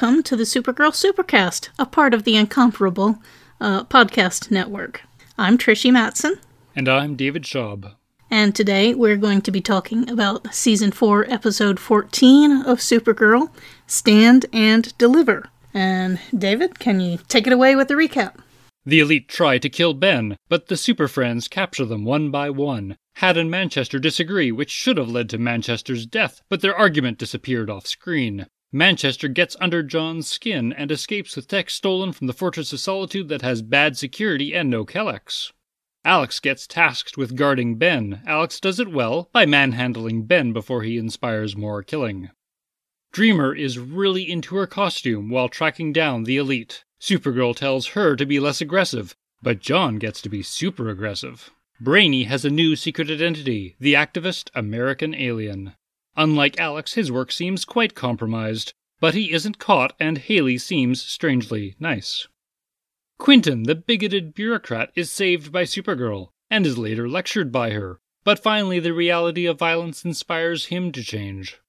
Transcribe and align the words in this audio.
welcome 0.00 0.22
to 0.22 0.36
the 0.36 0.44
Supergirl 0.44 0.92
Supercast, 0.92 1.70
a 1.76 1.84
part 1.84 2.14
of 2.14 2.22
the 2.22 2.36
incomparable 2.36 3.20
uh, 3.60 3.82
podcast 3.82 4.48
network. 4.48 5.02
I'm 5.36 5.58
Trish 5.58 5.92
Matson. 5.92 6.38
And 6.76 6.88
I'm 6.88 7.16
David 7.16 7.42
Schaub. 7.42 7.94
And 8.30 8.54
today 8.54 8.94
we're 8.94 9.16
going 9.16 9.40
to 9.40 9.50
be 9.50 9.60
talking 9.60 10.08
about 10.08 10.54
Season 10.54 10.92
4, 10.92 11.28
Episode 11.28 11.80
14 11.80 12.62
of 12.62 12.78
Supergirl 12.78 13.50
Stand 13.88 14.46
and 14.52 14.96
Deliver. 14.98 15.50
And 15.74 16.20
David, 16.32 16.78
can 16.78 17.00
you 17.00 17.18
take 17.26 17.48
it 17.48 17.52
away 17.52 17.74
with 17.74 17.88
the 17.88 17.94
recap? 17.94 18.36
The 18.86 19.00
elite 19.00 19.28
try 19.28 19.58
to 19.58 19.68
kill 19.68 19.94
Ben, 19.94 20.36
but 20.48 20.68
the 20.68 20.76
Super 20.76 21.08
Friends 21.08 21.48
capture 21.48 21.84
them 21.84 22.04
one 22.04 22.30
by 22.30 22.50
one. 22.50 22.96
Hat 23.16 23.36
and 23.36 23.50
Manchester 23.50 23.98
disagree, 23.98 24.52
which 24.52 24.70
should 24.70 24.96
have 24.96 25.10
led 25.10 25.28
to 25.30 25.38
Manchester's 25.38 26.06
death, 26.06 26.40
but 26.48 26.60
their 26.60 26.76
argument 26.76 27.18
disappeared 27.18 27.68
off 27.68 27.88
screen. 27.88 28.46
Manchester 28.72 29.28
gets 29.28 29.56
under 29.60 29.82
J'onn's 29.82 30.28
skin 30.28 30.72
and 30.74 30.90
escapes 30.90 31.36
with 31.36 31.48
tech 31.48 31.70
stolen 31.70 32.12
from 32.12 32.26
the 32.26 32.34
Fortress 32.34 32.72
of 32.72 32.80
Solitude 32.80 33.28
that 33.28 33.40
has 33.40 33.62
bad 33.62 33.96
security 33.96 34.54
and 34.54 34.68
no 34.68 34.84
Kelex. 34.84 35.52
Alex 36.04 36.38
gets 36.38 36.66
tasked 36.66 37.16
with 37.16 37.34
guarding 37.34 37.76
Ben. 37.76 38.22
Alex 38.26 38.60
does 38.60 38.78
it 38.78 38.88
well 38.88 39.30
by 39.32 39.46
manhandling 39.46 40.24
Ben 40.24 40.52
before 40.52 40.82
he 40.82 40.98
inspires 40.98 41.56
more 41.56 41.82
killing. 41.82 42.30
Dreamer 43.10 43.54
is 43.54 43.78
really 43.78 44.30
into 44.30 44.54
her 44.56 44.66
costume 44.66 45.30
while 45.30 45.48
tracking 45.48 45.92
down 45.92 46.24
the 46.24 46.36
elite. 46.36 46.84
Supergirl 47.00 47.56
tells 47.56 47.88
her 47.88 48.16
to 48.16 48.26
be 48.26 48.38
less 48.38 48.60
aggressive, 48.60 49.16
but 49.42 49.60
J'onn 49.60 49.98
gets 49.98 50.20
to 50.22 50.28
be 50.28 50.42
super 50.42 50.90
aggressive. 50.90 51.50
Brainy 51.80 52.24
has 52.24 52.44
a 52.44 52.50
new 52.50 52.76
secret 52.76 53.10
identity 53.10 53.76
the 53.80 53.94
activist 53.94 54.50
American 54.54 55.14
alien. 55.14 55.74
Unlike 56.18 56.58
Alex, 56.58 56.94
his 56.94 57.12
work 57.12 57.30
seems 57.30 57.64
quite 57.64 57.94
compromised, 57.94 58.72
but 58.98 59.14
he 59.14 59.30
isn't 59.30 59.60
caught, 59.60 59.94
and 60.00 60.18
Haley 60.18 60.58
seems 60.58 61.00
strangely 61.00 61.76
nice. 61.78 62.26
Quentin, 63.18 63.62
the 63.62 63.76
bigoted 63.76 64.34
bureaucrat, 64.34 64.90
is 64.96 65.12
saved 65.12 65.52
by 65.52 65.62
Supergirl, 65.62 66.30
and 66.50 66.66
is 66.66 66.76
later 66.76 67.08
lectured 67.08 67.52
by 67.52 67.70
her, 67.70 68.00
but 68.24 68.42
finally 68.42 68.80
the 68.80 68.92
reality 68.92 69.46
of 69.46 69.60
violence 69.60 70.04
inspires 70.04 70.66
him 70.66 70.90
to 70.90 71.04
change. 71.04 71.60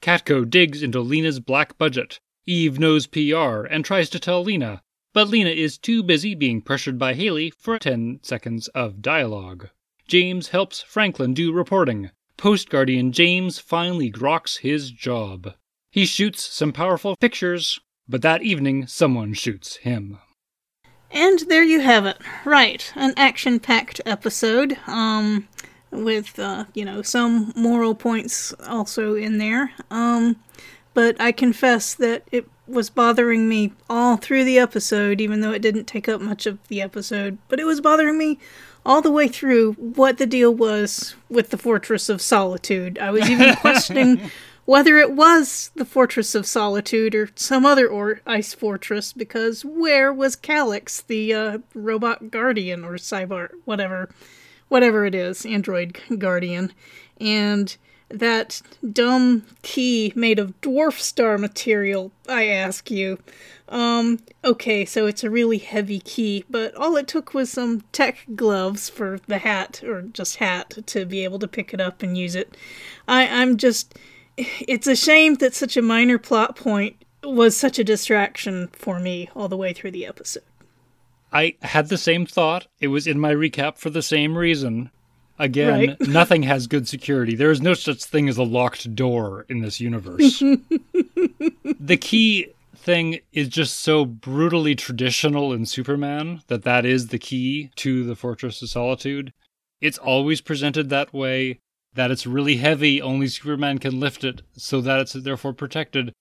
Catco 0.00 0.48
digs 0.48 0.82
into 0.82 1.02
Lena's 1.02 1.38
black 1.38 1.76
budget. 1.76 2.18
Eve 2.46 2.78
knows 2.78 3.06
PR 3.06 3.66
and 3.66 3.84
tries 3.84 4.08
to 4.08 4.18
tell 4.18 4.42
Lena, 4.42 4.82
but 5.12 5.28
Lena 5.28 5.50
is 5.50 5.76
too 5.76 6.02
busy 6.02 6.34
being 6.34 6.62
pressured 6.62 6.98
by 6.98 7.12
Haley 7.12 7.50
for 7.50 7.78
10 7.78 8.20
seconds 8.22 8.68
of 8.68 9.02
dialogue. 9.02 9.68
James 10.06 10.48
helps 10.48 10.80
Franklin 10.80 11.34
do 11.34 11.52
reporting, 11.52 12.10
Post 12.38 12.70
Guardian 12.70 13.10
James 13.10 13.58
finally 13.58 14.12
groks 14.12 14.58
his 14.58 14.92
job. 14.92 15.54
He 15.90 16.06
shoots 16.06 16.40
some 16.40 16.72
powerful 16.72 17.16
pictures, 17.16 17.80
but 18.08 18.22
that 18.22 18.42
evening 18.42 18.86
someone 18.86 19.34
shoots 19.34 19.76
him. 19.78 20.18
And 21.10 21.40
there 21.48 21.64
you 21.64 21.80
have 21.80 22.06
it. 22.06 22.16
Right, 22.44 22.92
an 22.94 23.12
action-packed 23.16 24.00
episode. 24.06 24.78
Um 24.86 25.48
with 25.90 26.38
uh, 26.38 26.66
you 26.74 26.84
know, 26.84 27.02
some 27.02 27.52
moral 27.56 27.96
points 27.96 28.54
also 28.68 29.14
in 29.14 29.38
there. 29.38 29.72
Um 29.90 30.36
but 30.94 31.20
I 31.20 31.32
confess 31.32 31.94
that 31.94 32.22
it 32.30 32.48
was 32.68 32.88
bothering 32.88 33.48
me 33.48 33.72
all 33.90 34.16
through 34.16 34.44
the 34.44 34.58
episode, 34.60 35.20
even 35.20 35.40
though 35.40 35.52
it 35.52 35.62
didn't 35.62 35.86
take 35.86 36.08
up 36.08 36.20
much 36.20 36.46
of 36.46 36.58
the 36.68 36.82
episode. 36.82 37.38
But 37.48 37.58
it 37.58 37.64
was 37.64 37.80
bothering 37.80 38.16
me 38.16 38.38
all 38.88 39.02
the 39.02 39.10
way 39.10 39.28
through 39.28 39.74
what 39.74 40.16
the 40.16 40.26
deal 40.26 40.52
was 40.52 41.14
with 41.28 41.50
the 41.50 41.58
Fortress 41.58 42.08
of 42.08 42.22
Solitude. 42.22 42.98
I 42.98 43.10
was 43.10 43.28
even 43.28 43.54
questioning 43.60 44.30
whether 44.64 44.96
it 44.96 45.12
was 45.12 45.70
the 45.76 45.84
Fortress 45.84 46.34
of 46.34 46.46
Solitude 46.46 47.14
or 47.14 47.28
some 47.34 47.66
other 47.66 47.86
or 47.86 48.22
ice 48.26 48.54
fortress, 48.54 49.12
because 49.12 49.62
where 49.62 50.10
was 50.10 50.36
Kelex, 50.36 51.06
the 51.06 51.34
uh, 51.34 51.58
robot 51.74 52.30
guardian 52.30 52.82
or 52.82 52.94
cyber, 52.94 53.50
whatever, 53.66 54.08
whatever 54.68 55.04
it 55.04 55.14
is, 55.14 55.44
android 55.44 55.98
guardian, 56.18 56.72
and 57.20 57.76
that 58.08 58.62
dumb 58.92 59.44
key 59.62 60.12
made 60.16 60.38
of 60.38 60.58
dwarf 60.60 60.98
star 60.98 61.38
material, 61.38 62.10
I 62.28 62.46
ask 62.46 62.90
you. 62.90 63.18
Um, 63.68 64.20
okay, 64.44 64.84
so 64.84 65.06
it's 65.06 65.22
a 65.22 65.30
really 65.30 65.58
heavy 65.58 66.00
key, 66.00 66.44
but 66.48 66.74
all 66.74 66.96
it 66.96 67.06
took 67.06 67.34
was 67.34 67.50
some 67.50 67.82
tech 67.92 68.24
gloves 68.34 68.88
for 68.88 69.20
the 69.26 69.38
hat, 69.38 69.82
or 69.84 70.02
just 70.02 70.36
hat, 70.36 70.78
to 70.86 71.04
be 71.04 71.22
able 71.22 71.38
to 71.40 71.48
pick 71.48 71.74
it 71.74 71.80
up 71.80 72.02
and 72.02 72.16
use 72.16 72.34
it. 72.34 72.56
I, 73.06 73.28
I'm 73.28 73.56
just. 73.56 73.94
It's 74.36 74.86
a 74.86 74.94
shame 74.94 75.34
that 75.36 75.54
such 75.54 75.76
a 75.76 75.82
minor 75.82 76.16
plot 76.16 76.54
point 76.54 76.96
was 77.24 77.56
such 77.56 77.78
a 77.78 77.84
distraction 77.84 78.68
for 78.68 79.00
me 79.00 79.28
all 79.34 79.48
the 79.48 79.56
way 79.56 79.72
through 79.72 79.90
the 79.90 80.06
episode. 80.06 80.44
I 81.32 81.56
had 81.60 81.88
the 81.88 81.98
same 81.98 82.24
thought. 82.24 82.68
It 82.80 82.88
was 82.88 83.06
in 83.06 83.18
my 83.18 83.34
recap 83.34 83.76
for 83.76 83.90
the 83.90 84.00
same 84.00 84.38
reason. 84.38 84.90
Again, 85.38 85.88
right? 85.88 86.00
nothing 86.08 86.42
has 86.44 86.66
good 86.66 86.88
security. 86.88 87.34
There 87.34 87.50
is 87.50 87.60
no 87.60 87.74
such 87.74 88.04
thing 88.04 88.28
as 88.28 88.38
a 88.38 88.42
locked 88.42 88.94
door 88.94 89.46
in 89.48 89.60
this 89.60 89.80
universe. 89.80 90.38
the 91.80 91.98
key 92.00 92.48
thing 92.76 93.20
is 93.32 93.48
just 93.48 93.80
so 93.80 94.04
brutally 94.04 94.74
traditional 94.74 95.52
in 95.52 95.66
Superman 95.66 96.42
that 96.48 96.64
that 96.64 96.84
is 96.84 97.08
the 97.08 97.18
key 97.18 97.70
to 97.76 98.04
the 98.04 98.16
Fortress 98.16 98.62
of 98.62 98.70
Solitude. 98.70 99.32
It's 99.80 99.98
always 99.98 100.40
presented 100.40 100.88
that 100.88 101.12
way, 101.12 101.60
that 101.94 102.10
it's 102.10 102.26
really 102.26 102.56
heavy, 102.56 103.00
only 103.00 103.28
Superman 103.28 103.78
can 103.78 104.00
lift 104.00 104.24
it, 104.24 104.42
so 104.56 104.80
that 104.80 105.00
it's 105.00 105.12
therefore 105.12 105.52
protected. 105.52 106.12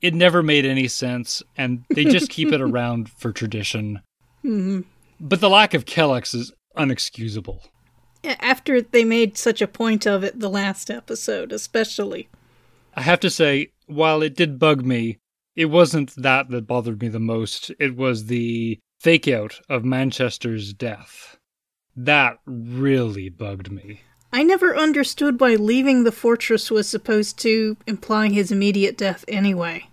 It 0.00 0.14
never 0.14 0.42
made 0.42 0.64
any 0.64 0.88
sense, 0.88 1.42
and 1.56 1.84
they 1.90 2.04
just 2.04 2.28
keep 2.28 2.52
it 2.52 2.60
around 2.68 3.08
for 3.10 3.32
tradition. 3.32 4.00
Mm-hmm. 4.44 4.80
But 5.20 5.40
the 5.40 5.50
lack 5.50 5.74
of 5.74 5.84
Kelex 5.84 6.34
is 6.34 6.52
unexcusable. 6.76 7.60
After 8.24 8.80
they 8.80 9.04
made 9.04 9.36
such 9.36 9.60
a 9.60 9.66
point 9.66 10.06
of 10.06 10.22
it 10.22 10.38
the 10.38 10.50
last 10.50 10.90
episode, 10.90 11.52
especially. 11.52 12.28
I 12.94 13.02
have 13.02 13.20
to 13.20 13.30
say, 13.30 13.72
while 13.86 14.22
it 14.22 14.36
did 14.36 14.58
bug 14.58 14.84
me, 14.84 15.18
it 15.56 15.66
wasn't 15.66 16.14
that 16.16 16.48
that 16.50 16.66
bothered 16.66 17.00
me 17.00 17.08
the 17.08 17.20
most. 17.20 17.70
It 17.78 17.96
was 17.96 18.26
the 18.26 18.78
fake 19.00 19.28
out 19.28 19.60
of 19.68 19.84
Manchester's 19.84 20.72
death. 20.72 21.36
That 21.96 22.38
really 22.46 23.28
bugged 23.28 23.70
me. 23.70 24.02
I 24.32 24.42
never 24.42 24.76
understood 24.76 25.40
why 25.40 25.56
leaving 25.56 26.04
the 26.04 26.12
fortress 26.12 26.70
was 26.70 26.88
supposed 26.88 27.38
to 27.40 27.76
imply 27.86 28.28
his 28.28 28.50
immediate 28.50 28.96
death 28.96 29.24
anyway. 29.28 29.88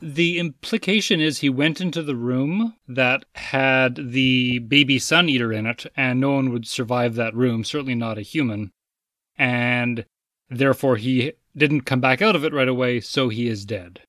The 0.00 0.38
implication 0.38 1.20
is 1.20 1.38
he 1.38 1.48
went 1.48 1.80
into 1.80 2.02
the 2.02 2.16
room 2.16 2.74
that 2.86 3.24
had 3.34 4.12
the 4.12 4.58
baby 4.58 4.98
sun 4.98 5.28
eater 5.28 5.52
in 5.52 5.66
it, 5.66 5.86
and 5.96 6.20
no 6.20 6.32
one 6.32 6.50
would 6.52 6.66
survive 6.66 7.14
that 7.14 7.34
room, 7.34 7.64
certainly 7.64 7.94
not 7.94 8.18
a 8.18 8.22
human. 8.22 8.72
And 9.38 10.04
therefore, 10.50 10.96
he 10.96 11.32
didn't 11.56 11.82
come 11.82 12.00
back 12.00 12.20
out 12.20 12.36
of 12.36 12.44
it 12.44 12.52
right 12.52 12.68
away, 12.68 13.00
so 13.00 13.30
he 13.30 13.48
is 13.48 13.64
dead. 13.64 14.00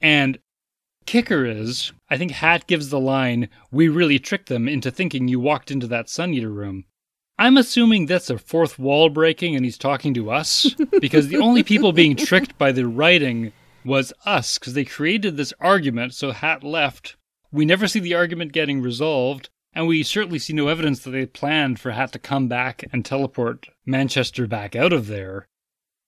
And 0.00 0.38
kicker 1.06 1.44
is, 1.44 1.92
I 2.08 2.16
think 2.16 2.32
Hat 2.32 2.66
gives 2.66 2.88
the 2.88 3.00
line, 3.00 3.48
We 3.70 3.88
really 3.88 4.18
tricked 4.18 4.48
them 4.48 4.68
into 4.68 4.90
thinking 4.90 5.28
you 5.28 5.38
walked 5.38 5.70
into 5.70 5.86
that 5.88 6.08
Sun 6.08 6.32
Eater 6.34 6.50
room. 6.50 6.84
I'm 7.38 7.56
assuming 7.56 8.06
that's 8.06 8.30
a 8.30 8.38
fourth 8.38 8.78
wall 8.78 9.08
breaking 9.08 9.56
and 9.56 9.64
he's 9.64 9.76
talking 9.76 10.14
to 10.14 10.30
us, 10.30 10.74
because 11.00 11.28
the 11.28 11.38
only 11.38 11.62
people 11.62 11.92
being 11.92 12.16
tricked 12.16 12.56
by 12.56 12.72
the 12.72 12.86
writing 12.86 13.52
was 13.84 14.12
us, 14.24 14.58
because 14.58 14.74
they 14.74 14.84
created 14.84 15.36
this 15.36 15.52
argument, 15.60 16.14
so 16.14 16.32
Hat 16.32 16.62
left. 16.62 17.16
We 17.52 17.64
never 17.64 17.86
see 17.86 18.00
the 18.00 18.14
argument 18.14 18.52
getting 18.52 18.82
resolved, 18.82 19.50
and 19.72 19.86
we 19.86 20.02
certainly 20.02 20.38
see 20.38 20.52
no 20.52 20.68
evidence 20.68 21.00
that 21.00 21.10
they 21.10 21.26
planned 21.26 21.80
for 21.80 21.92
Hat 21.92 22.12
to 22.12 22.18
come 22.18 22.48
back 22.48 22.84
and 22.92 23.04
teleport 23.04 23.68
Manchester 23.86 24.46
back 24.46 24.74
out 24.74 24.92
of 24.92 25.06
there. 25.06 25.46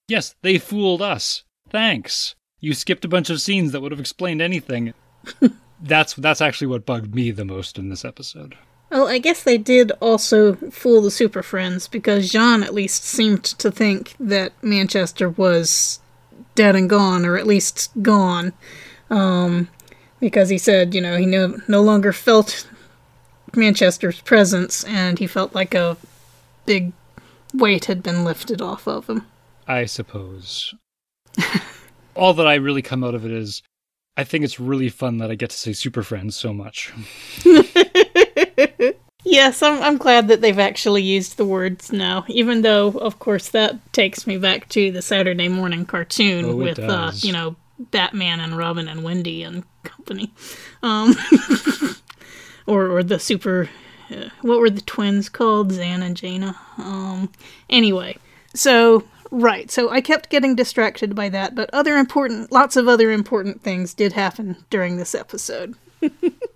Yes, 0.07 0.35
they 0.41 0.57
fooled 0.57 1.01
us. 1.01 1.43
Thanks 1.69 2.35
you 2.59 2.73
skipped 2.73 3.05
a 3.05 3.09
bunch 3.09 3.29
of 3.29 3.41
scenes 3.41 3.71
that 3.71 3.81
would 3.81 3.91
have 3.91 3.99
explained 3.99 4.41
anything. 4.41 4.93
that's 5.81 6.13
that's 6.15 6.41
actually 6.41 6.67
what 6.67 6.85
bugged 6.85 7.13
me 7.13 7.31
the 7.31 7.45
most 7.45 7.77
in 7.77 7.89
this 7.89 8.05
episode. 8.05 8.55
Well, 8.89 9.07
I 9.07 9.17
guess 9.17 9.43
they 9.43 9.57
did 9.57 9.91
also 9.99 10.55
fool 10.71 11.01
the 11.01 11.11
Super 11.11 11.43
Friends 11.43 11.87
because 11.87 12.31
J'onn 12.31 12.63
at 12.63 12.73
least 12.73 13.03
seemed 13.03 13.43
to 13.43 13.69
think 13.69 14.15
that 14.17 14.53
Manchester 14.63 15.29
was 15.29 15.99
dead 16.57 16.75
and 16.75 16.89
gone, 16.89 17.25
or 17.25 17.37
at 17.37 17.47
least 17.47 17.89
gone, 18.01 18.51
um, 19.09 19.69
because 20.19 20.49
he 20.49 20.57
said, 20.57 20.93
you 20.93 20.99
know, 20.99 21.15
he 21.15 21.25
no 21.25 21.55
no 21.69 21.81
longer 21.81 22.11
felt 22.11 22.67
Manchester's 23.55 24.19
presence, 24.19 24.83
and 24.83 25.19
he 25.19 25.27
felt 25.27 25.55
like 25.55 25.73
a 25.73 25.95
big 26.65 26.91
weight 27.53 27.85
had 27.85 28.03
been 28.03 28.25
lifted 28.25 28.61
off 28.61 28.87
of 28.87 29.07
him. 29.07 29.25
I 29.65 29.85
suppose. 29.85 30.73
all 32.15 32.33
that 32.33 32.47
I 32.47 32.55
really 32.55 32.81
come 32.81 33.03
out 33.03 33.15
of 33.15 33.25
it 33.25 33.31
is 33.31 33.61
I 34.17 34.23
think 34.23 34.43
it's 34.43 34.59
really 34.59 34.89
fun 34.89 35.19
that 35.19 35.31
I 35.31 35.35
get 35.35 35.51
to 35.51 35.57
say 35.57 35.71
Super 35.73 36.03
Friends 36.03 36.35
so 36.35 36.51
much. 36.51 36.91
yes, 39.27 39.61
I'm, 39.61 39.81
I'm 39.81 39.97
glad 39.97 40.27
that 40.27 40.41
they've 40.41 40.59
actually 40.59 41.03
used 41.03 41.37
the 41.37 41.45
words 41.45 41.91
now, 41.91 42.25
even 42.27 42.61
though, 42.61 42.89
of 42.89 43.19
course, 43.19 43.49
that 43.49 43.93
takes 43.93 44.25
me 44.25 44.37
back 44.37 44.69
to 44.69 44.91
the 44.91 45.01
Saturday 45.01 45.47
morning 45.47 45.85
cartoon 45.85 46.45
oh, 46.45 46.55
with, 46.55 46.79
uh, 46.79 47.11
you 47.15 47.31
know, 47.31 47.55
Batman 47.79 48.39
and 48.39 48.57
Robin 48.57 48.87
and 48.87 49.03
Wendy 49.03 49.43
and 49.43 49.63
company, 49.83 50.31
um, 50.83 51.15
or 52.67 52.87
or 52.87 53.03
the 53.03 53.19
super. 53.19 53.69
Uh, 54.09 54.29
what 54.41 54.59
were 54.59 54.69
the 54.69 54.81
twins 54.81 55.27
called? 55.27 55.71
Zan 55.71 56.01
and 56.01 56.15
Jayna. 56.15 56.55
Um, 56.77 57.29
anyway, 57.69 58.17
so 58.53 59.03
right, 59.31 59.69
so 59.69 59.89
I 59.89 60.01
kept 60.01 60.29
getting 60.29 60.55
distracted 60.55 61.13
by 61.13 61.29
that, 61.29 61.55
but 61.55 61.69
other 61.73 61.97
important, 61.97 62.51
lots 62.51 62.77
of 62.77 62.87
other 62.87 63.11
important 63.11 63.61
things 63.63 63.93
did 63.93 64.13
happen 64.13 64.57
during 64.69 64.97
this 64.97 65.13
episode. 65.13 65.75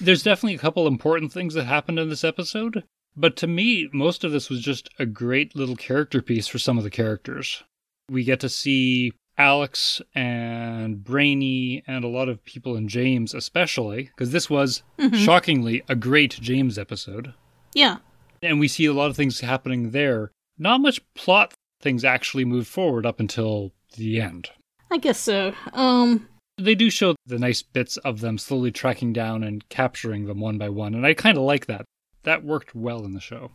There's 0.00 0.22
definitely 0.22 0.54
a 0.54 0.58
couple 0.58 0.86
important 0.86 1.32
things 1.32 1.54
that 1.54 1.64
happened 1.64 1.98
in 1.98 2.08
this 2.08 2.24
episode, 2.24 2.84
but 3.16 3.36
to 3.36 3.46
me, 3.46 3.88
most 3.92 4.22
of 4.22 4.32
this 4.32 4.48
was 4.48 4.60
just 4.60 4.88
a 4.98 5.06
great 5.06 5.56
little 5.56 5.76
character 5.76 6.22
piece 6.22 6.46
for 6.46 6.58
some 6.58 6.78
of 6.78 6.84
the 6.84 6.90
characters. 6.90 7.64
We 8.08 8.24
get 8.24 8.40
to 8.40 8.48
see 8.48 9.12
Alex 9.36 10.00
and 10.14 11.02
Brainy 11.02 11.82
and 11.86 12.04
a 12.04 12.08
lot 12.08 12.28
of 12.28 12.44
people 12.44 12.76
in 12.76 12.88
James, 12.88 13.34
especially, 13.34 14.04
because 14.04 14.30
this 14.30 14.48
was 14.48 14.82
mm-hmm. 14.98 15.16
shockingly 15.16 15.82
a 15.88 15.94
great 15.94 16.38
James 16.40 16.78
episode. 16.78 17.34
Yeah. 17.74 17.98
And 18.42 18.60
we 18.60 18.68
see 18.68 18.86
a 18.86 18.92
lot 18.92 19.10
of 19.10 19.16
things 19.16 19.40
happening 19.40 19.90
there. 19.90 20.30
Not 20.58 20.80
much 20.80 21.00
plot 21.14 21.54
things 21.80 22.04
actually 22.04 22.44
move 22.44 22.66
forward 22.66 23.06
up 23.06 23.20
until 23.20 23.72
the 23.96 24.20
end. 24.20 24.50
I 24.90 24.98
guess 24.98 25.18
so. 25.18 25.54
Um 25.72 26.28
they 26.58 26.74
do 26.74 26.90
show 26.90 27.14
the 27.26 27.38
nice 27.38 27.62
bits 27.62 27.96
of 27.98 28.20
them 28.20 28.38
slowly 28.38 28.70
tracking 28.70 29.12
down 29.12 29.42
and 29.44 29.68
capturing 29.68 30.26
them 30.26 30.40
one 30.40 30.58
by 30.58 30.68
one, 30.68 30.94
and 30.94 31.06
I 31.06 31.14
kind 31.14 31.36
of 31.38 31.44
like 31.44 31.66
that. 31.66 31.84
That 32.24 32.44
worked 32.44 32.74
well 32.74 33.04
in 33.04 33.14
the 33.14 33.20
show. 33.20 33.50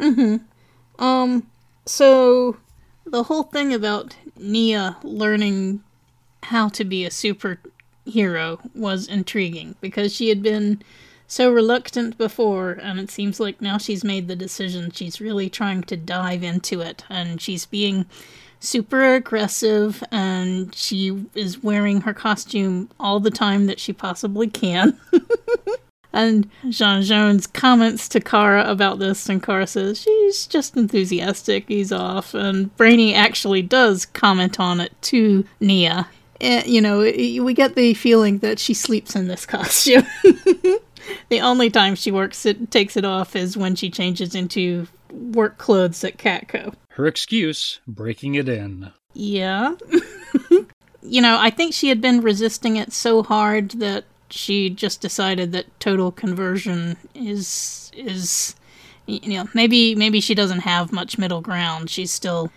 Mhm. 0.00 0.42
Um 0.98 1.46
so 1.86 2.56
the 3.06 3.22
whole 3.24 3.44
thing 3.44 3.72
about 3.72 4.16
Nia 4.36 4.96
learning 5.02 5.82
how 6.44 6.68
to 6.68 6.84
be 6.84 7.04
a 7.04 7.10
superhero 7.10 8.58
was 8.74 9.08
intriguing 9.08 9.74
because 9.80 10.14
she 10.14 10.28
had 10.28 10.42
been 10.42 10.82
so 11.26 11.50
reluctant 11.52 12.16
before, 12.16 12.72
and 12.72 12.98
it 12.98 13.10
seems 13.10 13.38
like 13.38 13.60
now 13.60 13.76
she's 13.76 14.02
made 14.02 14.28
the 14.28 14.36
decision. 14.36 14.90
She's 14.90 15.20
really 15.20 15.50
trying 15.50 15.82
to 15.82 15.96
dive 15.96 16.42
into 16.42 16.80
it, 16.80 17.04
and 17.10 17.40
she's 17.40 17.66
being 17.66 18.06
super 18.60 19.14
aggressive, 19.14 20.02
and 20.10 20.74
she 20.74 21.26
is 21.34 21.62
wearing 21.62 22.02
her 22.02 22.14
costume 22.14 22.90
all 22.98 23.20
the 23.20 23.30
time 23.30 23.66
that 23.66 23.80
she 23.80 23.92
possibly 23.92 24.48
can. 24.48 24.98
and 26.12 26.50
J'onn 26.64 27.02
J'onzz 27.02 27.52
comments 27.52 28.08
to 28.08 28.20
Kara 28.20 28.68
about 28.68 28.98
this, 28.98 29.28
and 29.28 29.42
Kara 29.42 29.66
says 29.66 30.00
she's 30.00 30.46
just 30.46 30.76
enthusiastic, 30.76 31.68
he's 31.68 31.92
off. 31.92 32.34
And 32.34 32.74
Brainy 32.76 33.14
actually 33.14 33.62
does 33.62 34.06
comment 34.06 34.58
on 34.58 34.80
it 34.80 34.92
to 35.02 35.44
Nia. 35.60 36.08
Eh, 36.40 36.62
you 36.66 36.80
know, 36.80 37.00
we 37.00 37.54
get 37.54 37.74
the 37.74 37.94
feeling 37.94 38.38
that 38.38 38.58
she 38.58 38.74
sleeps 38.74 39.16
in 39.16 39.28
this 39.28 39.46
costume. 39.46 40.06
the 41.28 41.40
only 41.40 41.70
time 41.70 41.94
she 41.94 42.10
works 42.10 42.46
it 42.46 42.70
takes 42.70 42.96
it 42.96 43.04
off 43.04 43.34
is 43.34 43.56
when 43.56 43.74
she 43.74 43.90
changes 43.90 44.34
into 44.34 44.86
work 45.12 45.58
clothes 45.58 46.02
at 46.04 46.18
Catco. 46.18 46.74
Her 46.90 47.06
excuse, 47.06 47.80
breaking 47.86 48.34
it 48.34 48.48
in. 48.48 48.92
Yeah. 49.14 49.74
you 51.02 51.20
know, 51.20 51.38
I 51.38 51.50
think 51.50 51.74
she 51.74 51.88
had 51.88 52.00
been 52.00 52.20
resisting 52.20 52.76
it 52.76 52.92
so 52.92 53.22
hard 53.22 53.70
that 53.72 54.04
she 54.30 54.70
just 54.70 55.00
decided 55.00 55.52
that 55.52 55.80
total 55.80 56.12
conversion 56.12 56.96
is 57.14 57.90
is 57.94 58.54
you 59.06 59.38
know, 59.38 59.48
maybe 59.54 59.94
maybe 59.94 60.20
she 60.20 60.34
doesn't 60.34 60.60
have 60.60 60.92
much 60.92 61.18
middle 61.18 61.40
ground. 61.40 61.88
She's 61.88 62.12
still 62.12 62.52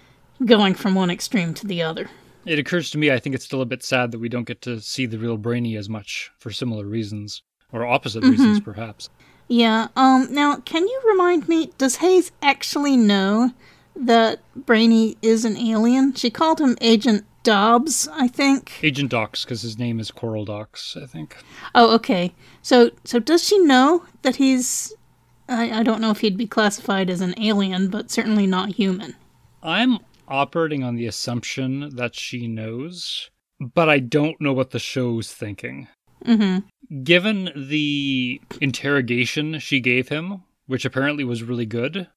going 0.46 0.74
from 0.74 0.96
one 0.96 1.10
extreme 1.10 1.54
to 1.56 1.68
the 1.68 1.82
other. 1.82 2.10
It 2.46 2.60
occurs 2.60 2.90
to 2.92 2.98
me 2.98 3.12
I 3.12 3.20
think 3.20 3.36
it's 3.36 3.46
still 3.46 3.62
a 3.62 3.66
bit 3.66 3.84
sad 3.84 4.12
that 4.12 4.20
we 4.20 4.30
don't 4.30 4.48
get 4.48 4.62
to 4.64 4.82
see 4.82 5.06
the 5.06 5.18
real 5.18 5.38
Brainy 5.38 5.78
as 5.78 5.88
much 5.88 6.32
for 6.40 6.52
similar 6.52 6.86
reasons 6.86 7.44
or 7.72 7.86
opposite 7.86 8.22
mm-hmm. 8.22 8.32
reasons, 8.32 8.60
perhaps. 8.60 9.10
Yeah. 9.52 9.90
Um. 9.98 10.30
Now, 10.32 10.56
can 10.64 10.88
you 10.88 11.02
remind 11.06 11.50
me? 11.50 11.74
Does 11.78 11.98
Hayes 11.98 12.32
actually 12.42 12.96
know 12.96 13.52
that 13.98 14.40
Brainy 14.56 15.18
is 15.22 15.44
an 15.44 15.58
alien? 15.58 16.14
She 16.14 16.30
called 16.30 16.62
him 16.62 16.78
Agent 16.80 17.26
Dobbs, 17.44 18.08
I 18.14 18.30
think. 18.30 18.80
Agent 18.82 19.12
Dox, 19.12 19.44
because 19.44 19.62
his 19.62 19.78
name 19.78 20.00
is 20.00 20.10
Querl 20.10 20.46
Dox, 20.46 20.96
I 20.96 21.06
think. 21.06 21.36
Oh, 21.76 21.94
okay. 21.96 22.34
So, 22.62 22.92
so 23.04 23.20
does 23.20 23.46
she 23.46 23.60
know 23.60 24.06
that 24.22 24.38
he's? 24.38 24.94
I, 25.50 25.80
I 25.80 25.84
don't 25.84 26.00
know 26.00 26.12
if 26.12 26.22
he'd 26.22 26.38
be 26.38 26.48
classified 26.48 27.10
as 27.10 27.20
an 27.20 27.34
alien, 27.38 27.90
but 27.90 28.10
certainly 28.10 28.48
not 28.48 28.76
human. 28.76 29.18
I'm 29.62 30.00
operating 30.30 30.82
on 30.82 30.96
the 30.96 31.08
assumption 31.08 31.94
that 31.98 32.16
she 32.16 32.48
knows, 32.48 33.30
but 33.60 33.90
I 33.90 34.00
don't 34.00 34.40
know 34.40 34.54
what 34.54 34.70
the 34.72 34.80
show's 34.80 35.34
thinking. 35.34 35.90
Mm-hmm. 36.26 37.04
Given 37.04 37.52
the 37.56 38.42
interrogation 38.60 39.60
she 39.60 39.80
gave 39.80 40.10
him, 40.10 40.44
which 40.68 40.86
apparently 40.86 41.24
was 41.24 41.44
really 41.44 41.66
good, 41.66 42.08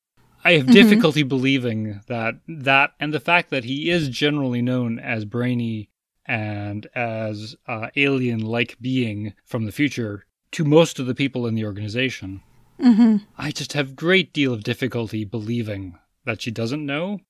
I 0.44 0.52
have 0.52 0.64
mm-hmm. 0.64 0.72
difficulty 0.72 1.22
believing 1.22 2.00
that 2.08 2.34
that 2.46 2.92
and 3.00 3.14
the 3.14 3.20
fact 3.20 3.50
that 3.50 3.64
he 3.64 3.90
is 3.90 4.08
generally 4.08 4.60
known 4.60 4.98
as 4.98 5.24
brainy 5.24 5.88
and 6.26 6.86
as 6.94 7.54
uh, 7.66 7.88
alien-like 7.96 8.78
being 8.80 9.34
from 9.44 9.64
the 9.64 9.72
future 9.72 10.26
to 10.52 10.64
most 10.64 10.98
of 10.98 11.06
the 11.06 11.14
people 11.14 11.46
in 11.46 11.54
the 11.54 11.64
organization. 11.64 12.42
Mm-hmm. 12.80 13.16
I 13.38 13.50
just 13.50 13.74
have 13.74 13.96
great 13.96 14.32
deal 14.32 14.52
of 14.52 14.64
difficulty 14.64 15.24
believing 15.24 15.98
that 16.24 16.42
she 16.42 16.50
doesn't 16.50 16.84
know. 16.84 17.20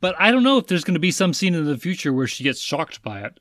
But 0.00 0.16
I 0.18 0.30
don't 0.30 0.42
know 0.42 0.58
if 0.58 0.66
there's 0.66 0.84
going 0.84 0.94
to 0.94 1.00
be 1.00 1.12
some 1.12 1.32
scene 1.32 1.54
in 1.54 1.64
the 1.64 1.78
future 1.78 2.12
where 2.12 2.26
she 2.26 2.44
gets 2.44 2.60
shocked 2.60 3.02
by 3.02 3.20
it. 3.20 3.38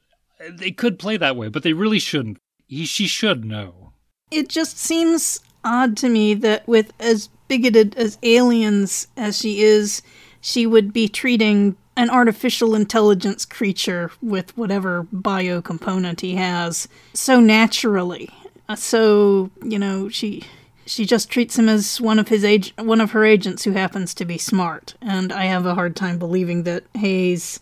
They 0.51 0.71
could 0.71 1.00
play 1.00 1.18
that 1.18 1.36
way, 1.36 1.50
but 1.50 1.63
they 1.63 1.74
really 1.74 2.00
shouldn't. 2.00 2.38
He, 2.68 2.86
she 2.86 3.08
should 3.08 3.46
know. 3.46 3.94
It 4.30 4.50
just 4.50 4.78
seems 4.78 5.40
odd 5.64 5.98
to 5.98 6.10
me 6.10 6.34
that 6.36 6.68
with 6.68 6.94
as 7.00 7.30
bigoted 7.48 7.96
as 7.96 8.18
aliens 8.24 9.08
as 9.16 9.38
she 9.38 9.62
is, 9.62 10.02
she 10.42 10.66
would 10.66 10.94
be 10.94 11.08
treating 11.08 11.78
an 11.96 12.10
artificial 12.10 12.75
intelligence 12.75 13.44
creature 13.46 14.12
with 14.22 14.56
whatever 14.56 15.08
bio 15.12 15.62
component 15.62 16.22
he 16.22 16.36
has 16.36 16.88
so 17.14 17.40
naturally. 17.40 18.30
Uh, 18.69 18.75
so, 18.75 19.50
you 19.64 19.80
know, 19.80 20.10
she 20.10 20.44
she 20.86 21.06
just 21.06 21.30
treats 21.30 21.58
him 21.58 21.68
as 21.68 22.00
one 22.00 22.19
of 22.19 22.30
his 22.30 22.46
age 22.46 22.74
one 22.78 23.02
of 23.02 23.12
her 23.12 23.25
agents 23.25 23.64
who 23.64 23.71
happens 23.71 24.14
to 24.14 24.26
be 24.26 24.38
smart. 24.38 24.94
And 25.02 25.33
I 25.33 25.45
have 25.45 25.66
a 25.66 25.76
hard 25.76 25.95
time 25.95 26.19
believing 26.19 26.64
that 26.64 26.83
Hayes 26.94 27.59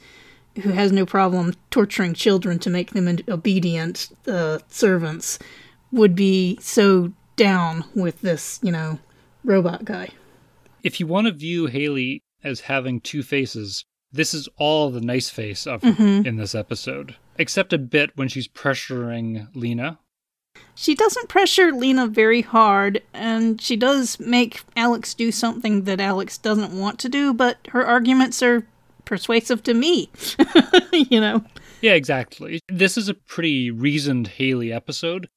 who 0.61 0.71
has 0.71 0.91
no 0.91 1.05
problem 1.05 1.53
torturing 1.71 2.13
children 2.13 2.59
to 2.59 2.69
make 2.69 2.91
them 2.91 3.17
obedient 3.27 4.09
uh, 4.27 4.59
servants, 4.69 5.39
would 5.91 6.15
be 6.15 6.57
so 6.61 7.11
down 7.35 7.83
with 7.93 8.21
this, 8.21 8.59
you 8.61 8.71
know, 8.71 8.99
robot 9.43 9.85
guy. 9.85 10.09
If 10.83 10.99
you 10.99 11.07
want 11.07 11.27
to 11.27 11.33
view 11.33 11.65
Haley 11.65 12.21
as 12.43 12.61
having 12.61 13.01
two 13.01 13.23
faces, 13.23 13.85
this 14.11 14.33
is 14.33 14.47
all 14.57 14.89
the 14.89 15.01
nice 15.01 15.29
face 15.29 15.67
of 15.67 15.81
mm-hmm. 15.81 16.25
in 16.25 16.37
this 16.37 16.55
episode, 16.55 17.15
except 17.37 17.73
a 17.73 17.77
bit 17.77 18.11
when 18.15 18.27
she's 18.27 18.47
pressuring 18.47 19.47
Lena. 19.53 19.99
She 20.73 20.95
doesn't 20.95 21.27
pressure 21.27 21.71
Lena 21.71 22.07
very 22.07 22.41
hard, 22.41 23.01
and 23.13 23.61
she 23.61 23.75
does 23.75 24.19
make 24.19 24.61
Alex 24.75 25.13
do 25.13 25.31
something 25.31 25.83
that 25.83 25.99
Alex 25.99 26.37
doesn't 26.37 26.77
want 26.77 26.99
to 26.99 27.09
do, 27.09 27.33
but 27.33 27.57
her 27.69 27.85
arguments 27.85 28.41
are 28.41 28.65
persuasive 29.05 29.63
to 29.63 29.73
me. 29.73 30.09
you 30.93 31.21
know? 31.21 31.43
Yeah, 31.81 31.93
exactly. 31.93 32.59
This 32.67 32.97
is 32.97 33.09
a 33.09 33.13
pretty 33.13 33.71
reasoned 33.71 34.27
Haley 34.27 34.73
episode. 34.73 35.29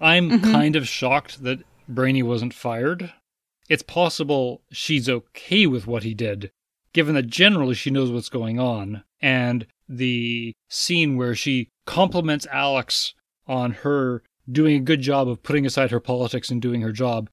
I'm 0.00 0.30
mm-hmm. 0.30 0.50
kind 0.50 0.76
of 0.76 0.88
shocked 0.88 1.42
that 1.44 1.60
Brainy 1.88 2.22
wasn't 2.22 2.54
fired. 2.54 3.12
It's 3.68 3.82
possible 3.82 4.62
she's 4.70 5.08
okay 5.08 5.66
with 5.66 5.86
what 5.86 6.02
he 6.02 6.14
did, 6.14 6.50
given 6.92 7.14
that 7.14 7.28
generally 7.28 7.74
she 7.74 7.90
knows 7.90 8.10
what's 8.10 8.28
going 8.28 8.58
on. 8.58 9.04
And 9.20 9.66
the 9.88 10.52
scene 10.68 11.16
where 11.16 11.34
she 11.34 11.68
compliments 11.86 12.46
Alex 12.50 13.14
on 13.46 13.72
her 13.72 14.22
doing 14.50 14.76
a 14.76 14.80
good 14.80 15.00
job 15.00 15.28
of 15.28 15.42
putting 15.42 15.66
aside 15.66 15.90
her 15.90 16.00
politics 16.00 16.50
and 16.50 16.60
doing 16.60 16.80
her 16.80 16.92
job, 16.92 17.30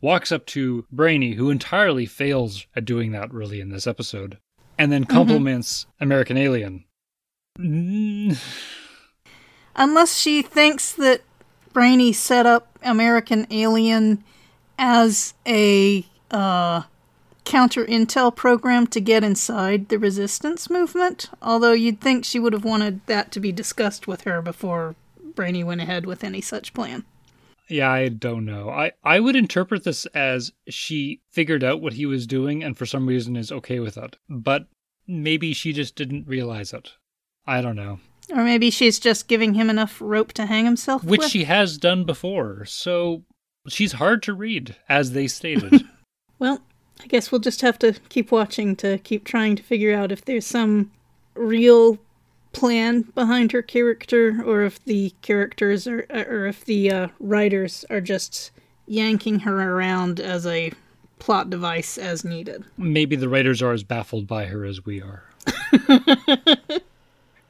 walks 0.00 0.32
up 0.32 0.46
to 0.46 0.86
Brainy, 0.90 1.34
who 1.34 1.50
entirely 1.50 2.06
fails 2.06 2.66
at 2.74 2.84
doing 2.84 3.12
that 3.12 3.32
really 3.32 3.60
in 3.60 3.70
this 3.70 3.86
episode, 3.86 4.38
and 4.80 4.90
then 4.90 5.04
mm-hmm. 5.04 5.12
compliments 5.12 5.84
mm-hmm. 5.84 6.04
American 6.04 6.36
Alien. 6.38 6.84
Unless 9.76 10.16
she 10.16 10.40
thinks 10.40 10.92
that 10.92 11.20
Brainy 11.74 12.14
set 12.14 12.46
up 12.46 12.78
American 12.82 13.46
Alien 13.50 14.24
as 14.78 15.34
a 15.46 16.06
uh, 16.30 16.82
counter 17.44 17.84
intel 17.84 18.34
program 18.34 18.86
to 18.86 19.00
get 19.00 19.22
inside 19.22 19.90
the 19.90 19.98
resistance 19.98 20.70
movement. 20.70 21.28
Although 21.42 21.72
you'd 21.72 22.00
think 22.00 22.24
she 22.24 22.40
would 22.40 22.54
have 22.54 22.64
wanted 22.64 23.04
that 23.06 23.30
to 23.32 23.40
be 23.40 23.52
discussed 23.52 24.08
with 24.08 24.22
her 24.22 24.40
before 24.40 24.94
Brainy 25.34 25.62
went 25.62 25.82
ahead 25.82 26.06
with 26.06 26.24
any 26.24 26.40
such 26.40 26.72
plan. 26.72 27.04
Yeah, 27.70 27.90
I 27.90 28.08
don't 28.08 28.44
know. 28.44 28.68
I, 28.68 28.92
I 29.04 29.20
would 29.20 29.36
interpret 29.36 29.84
this 29.84 30.06
as 30.06 30.52
she 30.68 31.20
figured 31.30 31.62
out 31.62 31.80
what 31.80 31.92
he 31.94 32.04
was 32.04 32.26
doing 32.26 32.64
and 32.64 32.76
for 32.76 32.84
some 32.84 33.06
reason 33.06 33.36
is 33.36 33.52
okay 33.52 33.78
with 33.78 33.96
it. 33.96 34.16
But 34.28 34.66
maybe 35.06 35.52
she 35.52 35.72
just 35.72 35.94
didn't 35.94 36.26
realize 36.26 36.72
it. 36.72 36.92
I 37.46 37.60
don't 37.60 37.76
know. 37.76 38.00
Or 38.32 38.44
maybe 38.44 38.70
she's 38.70 38.98
just 38.98 39.28
giving 39.28 39.54
him 39.54 39.70
enough 39.70 40.00
rope 40.00 40.32
to 40.34 40.46
hang 40.46 40.64
himself 40.64 41.02
Which 41.02 41.20
with. 41.20 41.30
she 41.30 41.44
has 41.44 41.78
done 41.78 42.04
before, 42.04 42.64
so 42.64 43.24
she's 43.68 43.92
hard 43.92 44.22
to 44.24 44.34
read, 44.34 44.76
as 44.88 45.12
they 45.12 45.26
stated. 45.26 45.84
Well, 46.38 46.62
I 47.02 47.06
guess 47.06 47.30
we'll 47.30 47.42
just 47.42 47.60
have 47.60 47.78
to 47.80 47.92
keep 48.08 48.32
watching 48.32 48.74
to 48.76 48.96
keep 48.96 49.24
trying 49.24 49.56
to 49.56 49.62
figure 49.62 49.94
out 49.94 50.10
if 50.10 50.24
there's 50.24 50.46
some 50.46 50.90
real 51.34 51.98
plan 52.52 53.02
behind 53.14 53.52
her 53.52 53.62
character 53.62 54.42
or 54.44 54.62
if 54.62 54.84
the 54.84 55.12
characters 55.22 55.86
are 55.86 56.06
or 56.10 56.46
if 56.46 56.64
the 56.64 56.90
uh, 56.90 57.08
writers 57.18 57.84
are 57.90 58.00
just 58.00 58.50
yanking 58.86 59.40
her 59.40 59.72
around 59.76 60.18
as 60.20 60.46
a 60.46 60.72
plot 61.18 61.50
device 61.50 61.96
as 61.98 62.24
needed. 62.24 62.64
Maybe 62.76 63.14
the 63.14 63.28
writers 63.28 63.62
are 63.62 63.72
as 63.72 63.84
baffled 63.84 64.26
by 64.26 64.46
her 64.46 64.64
as 64.64 64.84
we 64.84 65.00
are. 65.00 65.24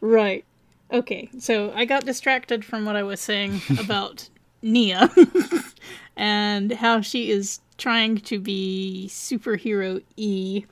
Right. 0.00 0.44
Okay, 0.92 1.30
so 1.38 1.72
I 1.74 1.84
got 1.84 2.04
distracted 2.04 2.64
from 2.64 2.84
what 2.84 2.96
I 2.96 3.02
was 3.02 3.20
saying 3.20 3.60
about 3.78 4.28
Nia 4.62 5.10
and 6.16 6.72
how 6.72 7.00
she 7.00 7.30
is 7.30 7.60
trying 7.78 8.16
to 8.18 8.38
be 8.40 9.06
superhero 9.10 10.02
E. 10.16 10.64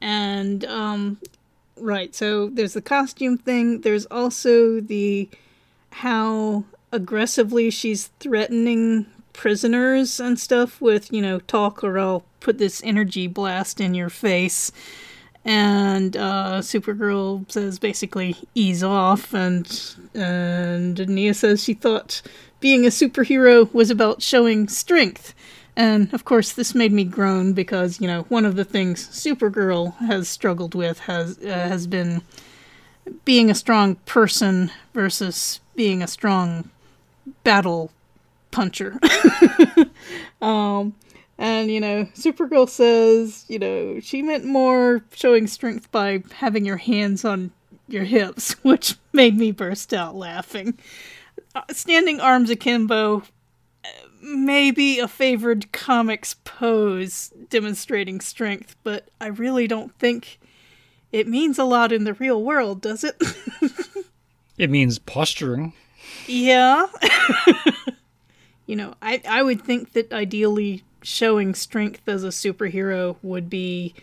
And, 0.00 0.64
um, 0.64 1.18
right, 1.76 2.14
so 2.14 2.48
there's 2.48 2.74
the 2.74 2.82
costume 2.82 3.38
thing, 3.38 3.80
there's 3.80 4.06
also 4.06 4.80
the 4.80 5.28
how 5.90 6.64
aggressively 6.90 7.70
she's 7.70 8.08
threatening 8.20 9.06
prisoners 9.32 10.20
and 10.20 10.38
stuff 10.38 10.80
with, 10.80 11.12
you 11.12 11.22
know, 11.22 11.38
talk 11.40 11.82
or 11.82 11.98
I'll 11.98 12.24
put 12.40 12.58
this 12.58 12.82
energy 12.84 13.26
blast 13.26 13.80
in 13.80 13.94
your 13.94 14.10
face. 14.10 14.70
And 15.44 16.16
uh, 16.16 16.60
Supergirl 16.60 17.50
says 17.50 17.80
basically 17.80 18.36
ease 18.54 18.84
off, 18.84 19.34
and 19.34 19.66
and 20.14 21.08
Nia 21.08 21.34
says 21.34 21.64
she 21.64 21.74
thought 21.74 22.22
being 22.60 22.86
a 22.86 22.90
superhero 22.90 23.72
was 23.74 23.90
about 23.90 24.22
showing 24.22 24.68
strength, 24.68 25.34
and 25.76 26.12
of 26.12 26.24
course 26.24 26.52
this 26.52 26.74
made 26.74 26.92
me 26.92 27.04
groan 27.04 27.52
because 27.52 28.00
you 28.00 28.06
know 28.06 28.22
one 28.24 28.44
of 28.44 28.56
the 28.56 28.64
things 28.64 29.08
Supergirl 29.08 29.96
has 29.98 30.28
struggled 30.28 30.74
with 30.74 31.00
has 31.00 31.38
uh, 31.38 31.48
has 31.48 31.86
been 31.86 32.22
being 33.24 33.50
a 33.50 33.54
strong 33.54 33.96
person 34.06 34.70
versus 34.94 35.60
being 35.74 36.02
a 36.02 36.06
strong 36.06 36.70
battle 37.44 37.90
puncher. 38.50 38.98
um, 40.42 40.94
and, 41.38 41.70
you 41.70 41.80
know, 41.80 42.04
Supergirl 42.14 42.68
says, 42.68 43.44
you 43.48 43.58
know, 43.58 43.98
she 44.00 44.22
meant 44.22 44.44
more 44.44 45.02
showing 45.12 45.46
strength 45.46 45.90
by 45.90 46.22
having 46.34 46.64
your 46.64 46.76
hands 46.76 47.24
on 47.24 47.50
your 47.88 48.04
hips, 48.04 48.52
which 48.62 48.96
made 49.12 49.36
me 49.36 49.50
burst 49.50 49.92
out 49.92 50.14
laughing. 50.14 50.78
Uh, 51.54 51.62
standing 51.70 52.20
arms 52.20 52.50
akimbo, 52.50 53.22
maybe 54.22 54.98
a 54.98 55.08
favored 55.08 55.72
comics 55.72 56.36
pose 56.44 57.32
demonstrating 57.50 58.20
strength, 58.20 58.76
but 58.82 59.08
I 59.20 59.26
really 59.26 59.66
don't 59.66 59.94
think 59.98 60.38
it 61.10 61.28
means 61.28 61.58
a 61.58 61.64
lot 61.64 61.92
in 61.92 62.04
the 62.04 62.14
real 62.14 62.42
world, 62.42 62.80
does 62.80 63.04
it? 63.04 63.20
It 64.58 64.70
means 64.70 64.98
posturing. 64.98 65.72
yeah. 66.26 66.86
you 68.66 68.76
know, 68.76 68.94
I, 69.00 69.22
I 69.28 69.42
would 69.42 69.62
think 69.62 69.94
that 69.94 70.12
ideally 70.12 70.84
showing 71.02 71.54
strength 71.54 72.06
as 72.06 72.22
a 72.22 72.28
superhero 72.28 73.16
would 73.22 73.50
be 73.50 73.94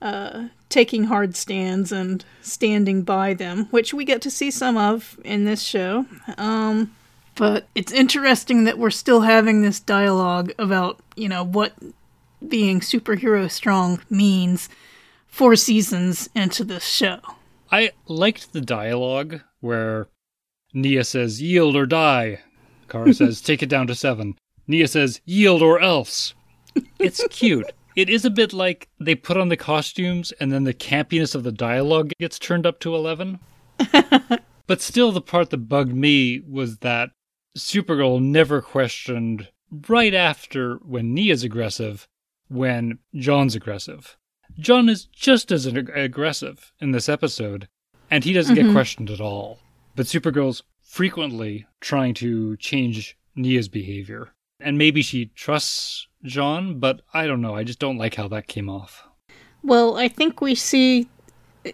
uh, 0.00 0.44
taking 0.68 1.04
hard 1.04 1.36
stands 1.36 1.92
and 1.92 2.24
standing 2.40 3.02
by 3.02 3.34
them, 3.34 3.66
which 3.66 3.92
we 3.92 4.04
get 4.04 4.22
to 4.22 4.30
see 4.30 4.50
some 4.50 4.76
of 4.76 5.18
in 5.24 5.44
this 5.44 5.62
show. 5.62 6.06
Um, 6.38 6.94
but 7.40 7.66
it's 7.74 7.90
interesting 7.90 8.64
that 8.64 8.76
we're 8.76 8.90
still 8.90 9.22
having 9.22 9.62
this 9.62 9.80
dialogue 9.80 10.52
about, 10.58 11.00
you 11.16 11.26
know, 11.26 11.42
what 11.42 11.72
being 12.46 12.80
superhero 12.80 13.50
strong 13.50 13.98
means 14.10 14.68
four 15.26 15.56
seasons 15.56 16.28
into 16.34 16.64
this 16.64 16.84
show. 16.84 17.18
I 17.72 17.92
liked 18.06 18.52
the 18.52 18.60
dialogue 18.60 19.40
where 19.60 20.08
Nia 20.74 21.02
says, 21.02 21.40
yield 21.40 21.76
or 21.76 21.86
die. 21.86 22.40
Kara 22.90 23.14
says, 23.14 23.40
take 23.40 23.62
it 23.62 23.70
down 23.70 23.86
to 23.86 23.94
seven. 23.94 24.36
Nia 24.66 24.86
says, 24.86 25.22
yield 25.24 25.62
or 25.62 25.80
else. 25.80 26.34
It's 26.98 27.26
cute. 27.30 27.72
It 27.96 28.10
is 28.10 28.26
a 28.26 28.30
bit 28.30 28.52
like 28.52 28.86
they 29.00 29.14
put 29.14 29.38
on 29.38 29.48
the 29.48 29.56
costumes 29.56 30.30
and 30.40 30.52
then 30.52 30.64
the 30.64 30.74
campiness 30.74 31.34
of 31.34 31.44
the 31.44 31.52
dialogue 31.52 32.12
gets 32.20 32.38
turned 32.38 32.66
up 32.66 32.80
to 32.80 32.94
11. 32.94 33.40
but 34.66 34.82
still, 34.82 35.10
the 35.10 35.22
part 35.22 35.48
that 35.48 35.68
bugged 35.70 35.94
me 35.94 36.42
was 36.46 36.76
that 36.80 37.12
Supergirl 37.60 38.20
never 38.20 38.60
questioned 38.60 39.48
right 39.88 40.14
after 40.14 40.76
when 40.76 41.14
Nia's 41.14 41.44
aggressive, 41.44 42.08
when 42.48 42.98
J'onn's 43.14 43.54
aggressive. 43.54 44.16
J'onn 44.58 44.90
is 44.90 45.04
just 45.04 45.52
as 45.52 45.66
ag- 45.66 45.90
aggressive 45.94 46.72
in 46.80 46.90
this 46.90 47.08
episode, 47.08 47.68
and 48.10 48.24
he 48.24 48.32
doesn't 48.32 48.54
get 48.54 48.64
mm-hmm. 48.64 48.74
questioned 48.74 49.10
at 49.10 49.20
all. 49.20 49.60
But 49.94 50.06
Supergirl's 50.06 50.62
frequently 50.82 51.66
trying 51.80 52.14
to 52.14 52.56
change 52.56 53.16
Nia's 53.36 53.68
behavior. 53.68 54.30
And 54.58 54.76
maybe 54.76 55.02
she 55.02 55.26
trusts 55.26 56.08
J'onn, 56.24 56.80
but 56.80 57.02
I 57.14 57.26
don't 57.26 57.40
know. 57.40 57.54
I 57.54 57.64
just 57.64 57.78
don't 57.78 57.98
like 57.98 58.16
how 58.16 58.28
that 58.28 58.48
came 58.48 58.68
off. 58.68 59.04
Well, 59.62 59.96
I 59.96 60.08
think 60.08 60.40
we 60.40 60.54
see, 60.54 61.08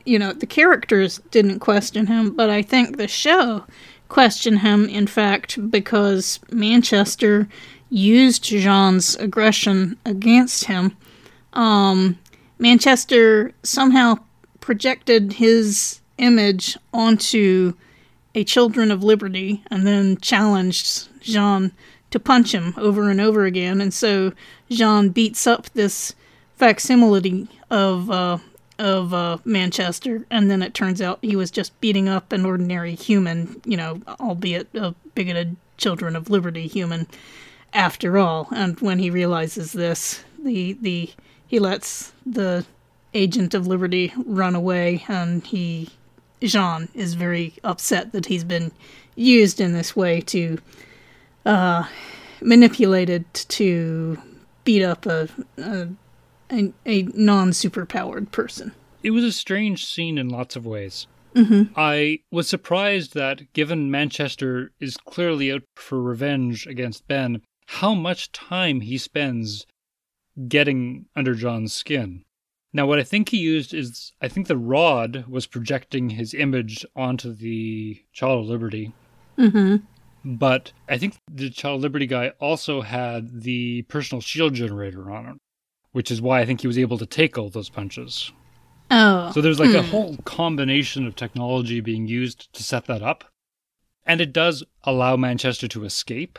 you 0.05 0.19
know, 0.19 0.33
the 0.33 0.47
characters 0.47 1.19
didn't 1.31 1.61
question 1.61 2.07
him, 2.07 2.37
but 2.37 2.51
I 2.51 2.63
think 2.63 2.97
the 2.97 3.09
show 3.09 3.65
questioned 4.09 4.61
him, 4.61 4.89
in 4.89 5.07
fact, 5.07 5.71
because 5.71 6.41
Manchester 6.51 7.49
used 7.91 8.45
J'onn's 8.45 9.17
aggression 9.17 9.97
against 10.05 10.65
him. 10.65 10.97
Um, 11.53 12.19
Manchester 12.59 13.53
somehow 13.63 14.19
projected 14.61 15.35
his 15.35 16.01
image 16.19 16.77
onto 16.93 17.75
a 18.35 18.45
Children 18.45 18.91
of 18.91 19.03
Liberty 19.03 19.63
and 19.71 19.87
then 19.87 20.19
challenged 20.19 21.09
J'onn 21.21 21.73
to 22.11 22.21
punch 22.21 22.53
him 22.53 22.75
over 22.77 23.09
and 23.09 23.21
over 23.21 23.45
again. 23.45 23.81
And 23.81 23.93
so 23.93 24.33
J'onn 24.71 25.13
beats 25.13 25.47
up 25.47 25.71
this 25.71 26.15
facsimile 26.57 27.49
of 27.71 28.11
uh, 28.11 28.39
of 28.79 29.15
uh, 29.15 29.39
Manchester, 29.45 30.27
and 30.31 30.51
then 30.51 30.63
it 30.63 30.75
turns 30.75 31.01
out 31.01 31.19
he 31.23 31.37
was 31.37 31.51
just 31.51 31.79
beating 31.81 32.09
up 32.09 32.33
an 32.33 32.45
ordinary 32.45 32.95
human, 32.95 33.61
you 33.65 33.77
know, 33.77 34.01
albeit 34.21 34.69
a 34.75 34.95
bigoted 35.15 35.57
Children 35.77 36.17
of 36.17 36.31
Liberty 36.31 36.67
human 36.67 37.07
after 37.73 38.19
all. 38.19 38.49
And 38.51 38.79
when 38.81 38.99
he 38.99 39.11
realizes 39.11 39.73
this, 39.73 40.25
the 40.43 40.73
the 40.75 41.11
he 41.47 41.59
lets 41.59 42.13
the 42.25 42.65
agent 43.15 43.55
of 43.55 43.67
Liberty 43.67 44.13
run 44.25 44.55
away, 44.55 45.05
and 45.09 45.45
he 45.45 45.91
J'onn 46.43 46.89
is 46.95 47.15
very 47.15 47.55
upset 47.65 48.13
that 48.13 48.27
he's 48.27 48.45
been 48.45 48.73
used 49.15 49.61
in 49.61 49.73
this 49.73 49.97
way 49.97 50.21
to 50.21 50.59
uh, 51.45 51.85
manipulated 52.41 53.25
to 53.33 54.19
beat 54.65 54.83
up 54.83 55.07
a 55.07 55.29
a, 55.59 55.89
a, 56.51 56.73
a 56.85 57.03
non 57.03 57.51
superpowered 57.51 58.31
person. 58.31 58.73
It 59.03 59.11
was 59.11 59.25
a 59.25 59.33
strange 59.33 59.87
scene 59.87 60.19
in 60.19 60.29
lots 60.29 60.57
of 60.57 60.67
ways. 60.67 61.07
Mm-hmm. 61.35 61.75
I 61.77 62.21
was 62.31 62.49
surprised 62.49 63.15
that, 63.15 63.53
given 63.53 63.91
Manchester 63.91 64.73
is 64.81 64.97
clearly 64.97 65.53
out 65.53 65.63
for 65.75 66.01
revenge 66.01 66.67
against 66.67 67.07
Ben, 67.07 67.43
how 67.67 67.95
much 67.95 68.33
time 68.33 68.81
he 68.81 68.97
spends 68.97 69.67
getting 70.49 71.07
under 71.15 71.35
J'onn's 71.35 71.73
skin. 71.73 72.25
Now, 72.73 72.87
what 72.87 72.99
I 72.99 73.05
think 73.05 73.31
he 73.31 73.39
used 73.39 73.73
is 73.73 74.13
I 74.21 74.29
think 74.29 74.47
the 74.47 74.57
rod 74.57 75.25
was 75.29 75.47
projecting 75.47 76.11
his 76.11 76.35
image 76.35 76.85
onto 76.95 77.33
the 77.33 78.03
Child 78.13 78.45
of 78.45 78.51
Liberty. 78.51 78.93
Mm-hmm. 79.39 79.77
But 80.25 80.73
I 80.89 80.99
think 80.99 81.17
the 81.31 81.51
Child 81.51 81.77
of 81.77 81.83
Liberty 81.83 82.07
guy 82.07 82.33
also 82.41 82.81
had 82.83 83.43
the 83.43 83.83
personal 83.83 84.21
shield 84.21 84.55
generator 84.55 85.11
on 85.11 85.27
it, 85.27 85.37
which 85.97 86.11
is 86.11 86.21
why 86.21 86.41
I 86.41 86.45
think 86.45 86.61
he 86.61 86.67
was 86.67 86.79
able 86.79 86.99
to 86.99 87.07
take 87.07 87.39
all 87.39 87.49
those 87.49 87.71
punches. 87.71 88.31
Oh, 88.91 89.33
So 89.33 89.41
there's 89.41 89.59
like 89.59 89.73
a 89.73 89.83
hmm. 89.83 89.89
whole 89.89 90.17
combination 90.27 91.07
of 91.07 91.17
technology 91.17 91.81
being 91.81 92.07
used 92.07 92.53
to 92.53 92.63
set 92.63 92.85
that 92.85 93.03
up. 93.03 93.25
And 94.05 94.21
it 94.21 94.31
does 94.31 94.63
allow 94.85 95.17
Manchester 95.17 95.67
to 95.69 95.87
escape. 95.87 96.39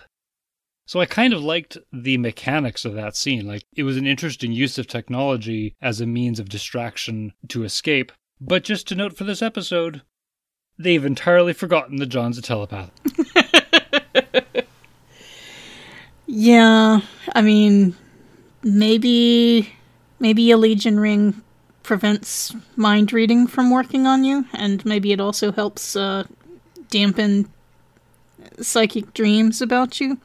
So 0.86 1.00
I 1.00 1.08
kind 1.08 1.34
of 1.34 1.42
liked 1.44 1.76
the 1.92 2.20
mechanics 2.20 2.86
of 2.86 2.94
that 2.94 3.16
scene. 3.16 3.48
Like 3.48 3.64
it 3.76 3.82
was 3.82 3.98
an 3.98 4.06
interesting 4.06 4.52
use 4.52 4.78
of 4.78 4.86
technology 4.86 5.76
as 5.82 6.00
a 6.00 6.06
means 6.06 6.40
of 6.40 6.50
distraction 6.50 7.34
to 7.48 7.64
escape. 7.64 8.12
But 8.40 8.64
just 8.64 8.88
to 8.90 8.96
note 8.96 9.18
for 9.18 9.24
this 9.24 9.42
episode, 9.42 10.04
they've 10.78 11.04
entirely 11.04 11.54
forgotten 11.54 11.96
that 11.96 12.10
J'onn's 12.10 12.38
a 12.38 12.44
telepath. 12.44 12.92
yeah. 16.28 17.00
I 17.34 17.42
mean, 17.42 17.96
maybe 18.64 19.74
maybe 20.20 20.52
a 20.52 20.58
Legion 20.58 21.00
ring 21.00 21.42
prevents 21.84 22.54
mind 22.76 23.14
reading 23.14 23.48
from 23.48 23.72
working 23.72 24.06
on 24.06 24.24
you, 24.24 24.46
and 24.54 24.84
maybe 24.86 25.12
it 25.12 25.20
also 25.20 25.52
helps 25.52 25.96
uh, 25.96 26.24
dampen 26.90 27.50
psychic 28.60 29.14
dreams 29.14 29.62
about 29.62 30.00
you. 30.00 30.20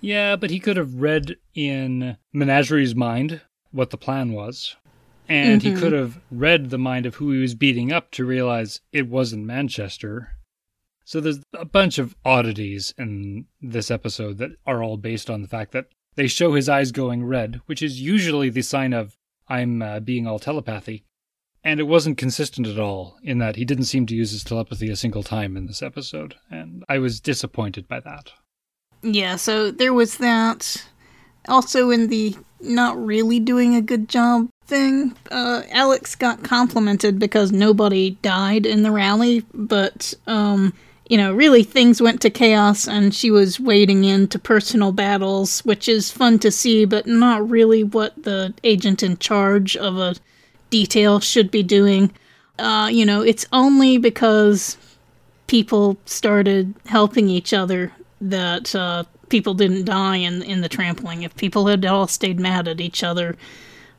Yeah, 0.00 0.36
but 0.36 0.50
he 0.50 0.60
could 0.60 0.76
have 0.76 0.94
read 0.94 1.36
in 1.54 2.16
Menagerie's 2.32 2.94
mind 2.94 3.40
what 3.72 3.90
the 3.90 3.96
plan 3.96 4.32
was. 4.32 4.76
And 5.28 5.60
mm-hmm. 5.60 5.74
he 5.74 5.80
could 5.80 5.92
have 5.92 6.20
read 6.30 6.70
the 6.70 6.78
mind 6.78 7.04
of 7.04 7.16
who 7.16 7.32
he 7.32 7.40
was 7.40 7.54
beating 7.54 7.92
up 7.92 8.10
to 8.12 8.24
realize 8.24 8.80
it 8.92 9.08
wasn't 9.08 9.44
Manchester. 9.44 10.36
So 11.04 11.20
there's 11.20 11.40
a 11.52 11.64
bunch 11.64 11.98
of 11.98 12.16
oddities 12.24 12.94
in 12.96 13.46
this 13.60 13.90
episode 13.90 14.38
that 14.38 14.52
are 14.66 14.82
all 14.82 14.96
based 14.96 15.28
on 15.28 15.42
the 15.42 15.48
fact 15.48 15.72
that 15.72 15.86
they 16.18 16.26
show 16.26 16.54
his 16.54 16.68
eyes 16.68 16.90
going 16.90 17.24
red, 17.24 17.60
which 17.66 17.80
is 17.80 18.00
usually 18.00 18.50
the 18.50 18.60
sign 18.60 18.92
of 18.92 19.16
I'm 19.48 19.80
uh, 19.80 20.00
being 20.00 20.26
all 20.26 20.40
telepathy. 20.40 21.04
And 21.62 21.78
it 21.78 21.84
wasn't 21.84 22.18
consistent 22.18 22.66
at 22.66 22.78
all 22.78 23.18
in 23.22 23.38
that 23.38 23.54
he 23.54 23.64
didn't 23.64 23.84
seem 23.84 24.04
to 24.06 24.16
use 24.16 24.32
his 24.32 24.42
telepathy 24.42 24.90
a 24.90 24.96
single 24.96 25.22
time 25.22 25.56
in 25.56 25.66
this 25.66 25.80
episode, 25.80 26.34
and 26.50 26.84
I 26.88 26.98
was 26.98 27.20
disappointed 27.20 27.86
by 27.86 28.00
that. 28.00 28.32
Yeah, 29.00 29.36
so 29.36 29.70
there 29.70 29.94
was 29.94 30.18
that. 30.18 30.88
Also, 31.48 31.90
in 31.90 32.08
the 32.08 32.34
not 32.60 32.98
really 32.98 33.38
doing 33.38 33.76
a 33.76 33.80
good 33.80 34.08
job 34.08 34.48
thing, 34.66 35.16
uh, 35.30 35.62
Alex 35.70 36.16
got 36.16 36.42
complimented 36.42 37.20
because 37.20 37.52
nobody 37.52 38.10
died 38.22 38.66
in 38.66 38.82
the 38.82 38.90
rally, 38.90 39.44
but, 39.54 40.14
um, 40.26 40.74
you 41.08 41.16
know, 41.16 41.32
really 41.32 41.62
things 41.62 42.02
went 42.02 42.20
to 42.20 42.30
chaos 42.30 42.86
and 42.86 43.14
she 43.14 43.30
was 43.30 43.58
wading 43.58 44.04
into 44.04 44.38
personal 44.38 44.92
battles, 44.92 45.60
which 45.64 45.88
is 45.88 46.10
fun 46.10 46.38
to 46.40 46.50
see, 46.50 46.84
but 46.84 47.06
not 47.06 47.48
really 47.48 47.82
what 47.82 48.22
the 48.22 48.52
agent 48.62 49.02
in 49.02 49.16
charge 49.16 49.76
of 49.76 49.96
a 49.96 50.16
detail 50.68 51.18
should 51.18 51.50
be 51.50 51.62
doing. 51.62 52.12
Uh, 52.58 52.88
you 52.92 53.06
know, 53.06 53.22
it's 53.22 53.46
only 53.52 53.96
because 53.96 54.76
people 55.46 55.96
started 56.04 56.74
helping 56.86 57.28
each 57.28 57.54
other 57.54 57.92
that 58.20 58.74
uh, 58.74 59.04
people 59.30 59.54
didn't 59.54 59.84
die 59.84 60.16
in 60.16 60.42
in 60.42 60.60
the 60.60 60.68
trampling. 60.68 61.22
If 61.22 61.34
people 61.36 61.66
had 61.66 61.84
all 61.86 62.06
stayed 62.06 62.38
mad 62.38 62.68
at 62.68 62.80
each 62.80 63.02
other, 63.02 63.36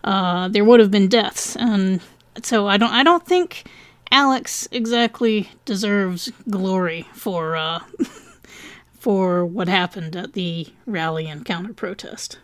uh, 0.03 0.47
there 0.49 0.63
would 0.63 0.79
have 0.79 0.91
been 0.91 1.07
deaths. 1.07 1.55
And 1.55 2.01
so 2.43 2.67
I 2.67 2.77
don't 2.77 2.91
I 2.91 3.03
don't 3.03 3.25
think 3.25 3.65
Alex 4.11 4.67
exactly 4.71 5.49
deserves 5.65 6.31
glory 6.49 7.07
for 7.13 7.55
uh, 7.55 7.79
for 8.99 9.45
what 9.45 9.67
happened 9.67 10.15
at 10.15 10.33
the 10.33 10.67
rally 10.85 11.27
and 11.27 11.45
counter 11.45 11.73
protest. 11.73 12.39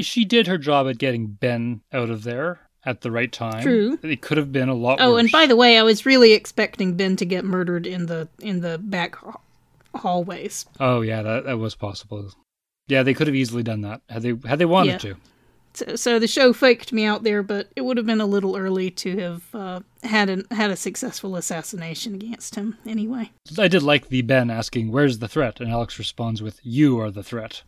She 0.00 0.24
did 0.24 0.46
her 0.46 0.58
job 0.58 0.88
at 0.88 0.98
getting 0.98 1.26
Ben 1.26 1.82
out 1.92 2.10
of 2.10 2.24
there 2.24 2.60
at 2.84 3.02
the 3.02 3.10
right 3.10 3.30
time. 3.30 3.62
True. 3.62 3.98
It 4.02 4.20
could 4.20 4.38
have 4.38 4.52
been 4.52 4.68
a 4.68 4.74
lot. 4.74 4.98
Oh, 5.00 5.12
worse. 5.12 5.20
and 5.20 5.32
by 5.32 5.46
the 5.46 5.56
way, 5.56 5.78
I 5.78 5.82
was 5.82 6.04
really 6.04 6.32
expecting 6.32 6.96
Ben 6.96 7.16
to 7.16 7.24
get 7.24 7.44
murdered 7.44 7.86
in 7.86 8.06
the 8.06 8.28
in 8.40 8.60
the 8.60 8.78
back 8.78 9.16
hallways. 9.94 10.66
Oh 10.80 11.00
yeah, 11.00 11.22
that 11.22 11.44
that 11.44 11.58
was 11.58 11.74
possible. 11.74 12.30
Yeah, 12.88 13.02
they 13.02 13.14
could 13.14 13.26
have 13.26 13.36
easily 13.36 13.62
done 13.62 13.82
that 13.82 14.02
had 14.08 14.22
they 14.22 14.34
had 14.46 14.58
they 14.58 14.66
wanted 14.66 15.04
yeah. 15.04 15.12
to. 15.12 15.16
So, 15.74 15.96
so, 15.96 16.18
the 16.20 16.28
show 16.28 16.52
faked 16.52 16.92
me 16.92 17.04
out 17.04 17.24
there, 17.24 17.42
but 17.42 17.68
it 17.74 17.80
would 17.80 17.96
have 17.96 18.06
been 18.06 18.20
a 18.20 18.26
little 18.26 18.56
early 18.56 18.90
to 18.92 19.18
have 19.18 19.54
uh, 19.54 19.80
had 20.04 20.30
an, 20.30 20.44
had 20.52 20.70
a 20.70 20.76
successful 20.76 21.34
assassination 21.34 22.14
against 22.14 22.54
him. 22.54 22.78
Anyway, 22.86 23.32
I 23.58 23.66
did 23.66 23.82
like 23.82 24.08
the 24.08 24.22
Ben 24.22 24.50
asking, 24.50 24.92
"Where's 24.92 25.18
the 25.18 25.28
threat?" 25.28 25.60
and 25.60 25.70
Alex 25.70 25.98
responds 25.98 26.40
with, 26.40 26.60
"You 26.62 27.00
are 27.00 27.10
the 27.10 27.24
threat." 27.24 27.62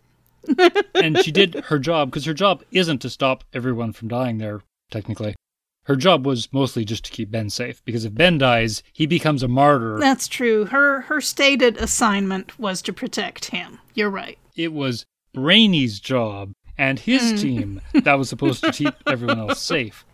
and 0.95 1.19
she 1.19 1.33
did 1.33 1.55
her 1.67 1.81
job 1.81 2.11
because 2.11 2.25
her 2.25 2.35
job 2.35 2.63
isn't 2.71 3.01
to 3.01 3.11
stop 3.11 3.43
everyone 3.53 3.93
from 3.93 4.07
dying 4.07 4.39
there. 4.39 4.63
Technically, 4.91 5.35
her 5.87 5.97
job 5.97 6.25
was 6.25 6.53
mostly 6.53 6.85
just 6.85 7.05
to 7.07 7.11
keep 7.11 7.31
Ben 7.31 7.51
safe 7.51 7.85
because 7.85 8.05
if 8.05 8.15
Ben 8.15 8.39
dies, 8.39 8.85
he 8.93 9.07
becomes 9.07 9.43
a 9.43 9.49
martyr. 9.49 9.99
That's 9.99 10.29
true. 10.29 10.67
Her 10.67 11.03
her 11.03 11.21
stated 11.21 11.77
assignment 11.79 12.59
was 12.59 12.83
to 12.83 12.93
protect 12.93 13.47
him. 13.47 13.81
You're 13.95 14.11
right. 14.11 14.39
It 14.55 14.73
was 14.73 15.05
Brainy's 15.33 16.01
job 16.01 16.53
and 16.79 16.99
his 16.99 17.33
mm. 17.33 17.41
team 17.41 17.81
that 17.95 18.15
was 18.15 18.29
supposed 18.29 18.63
to 18.65 18.73
keep 18.73 18.95
everyone 19.07 19.39
else 19.39 19.63
safe. 19.63 20.05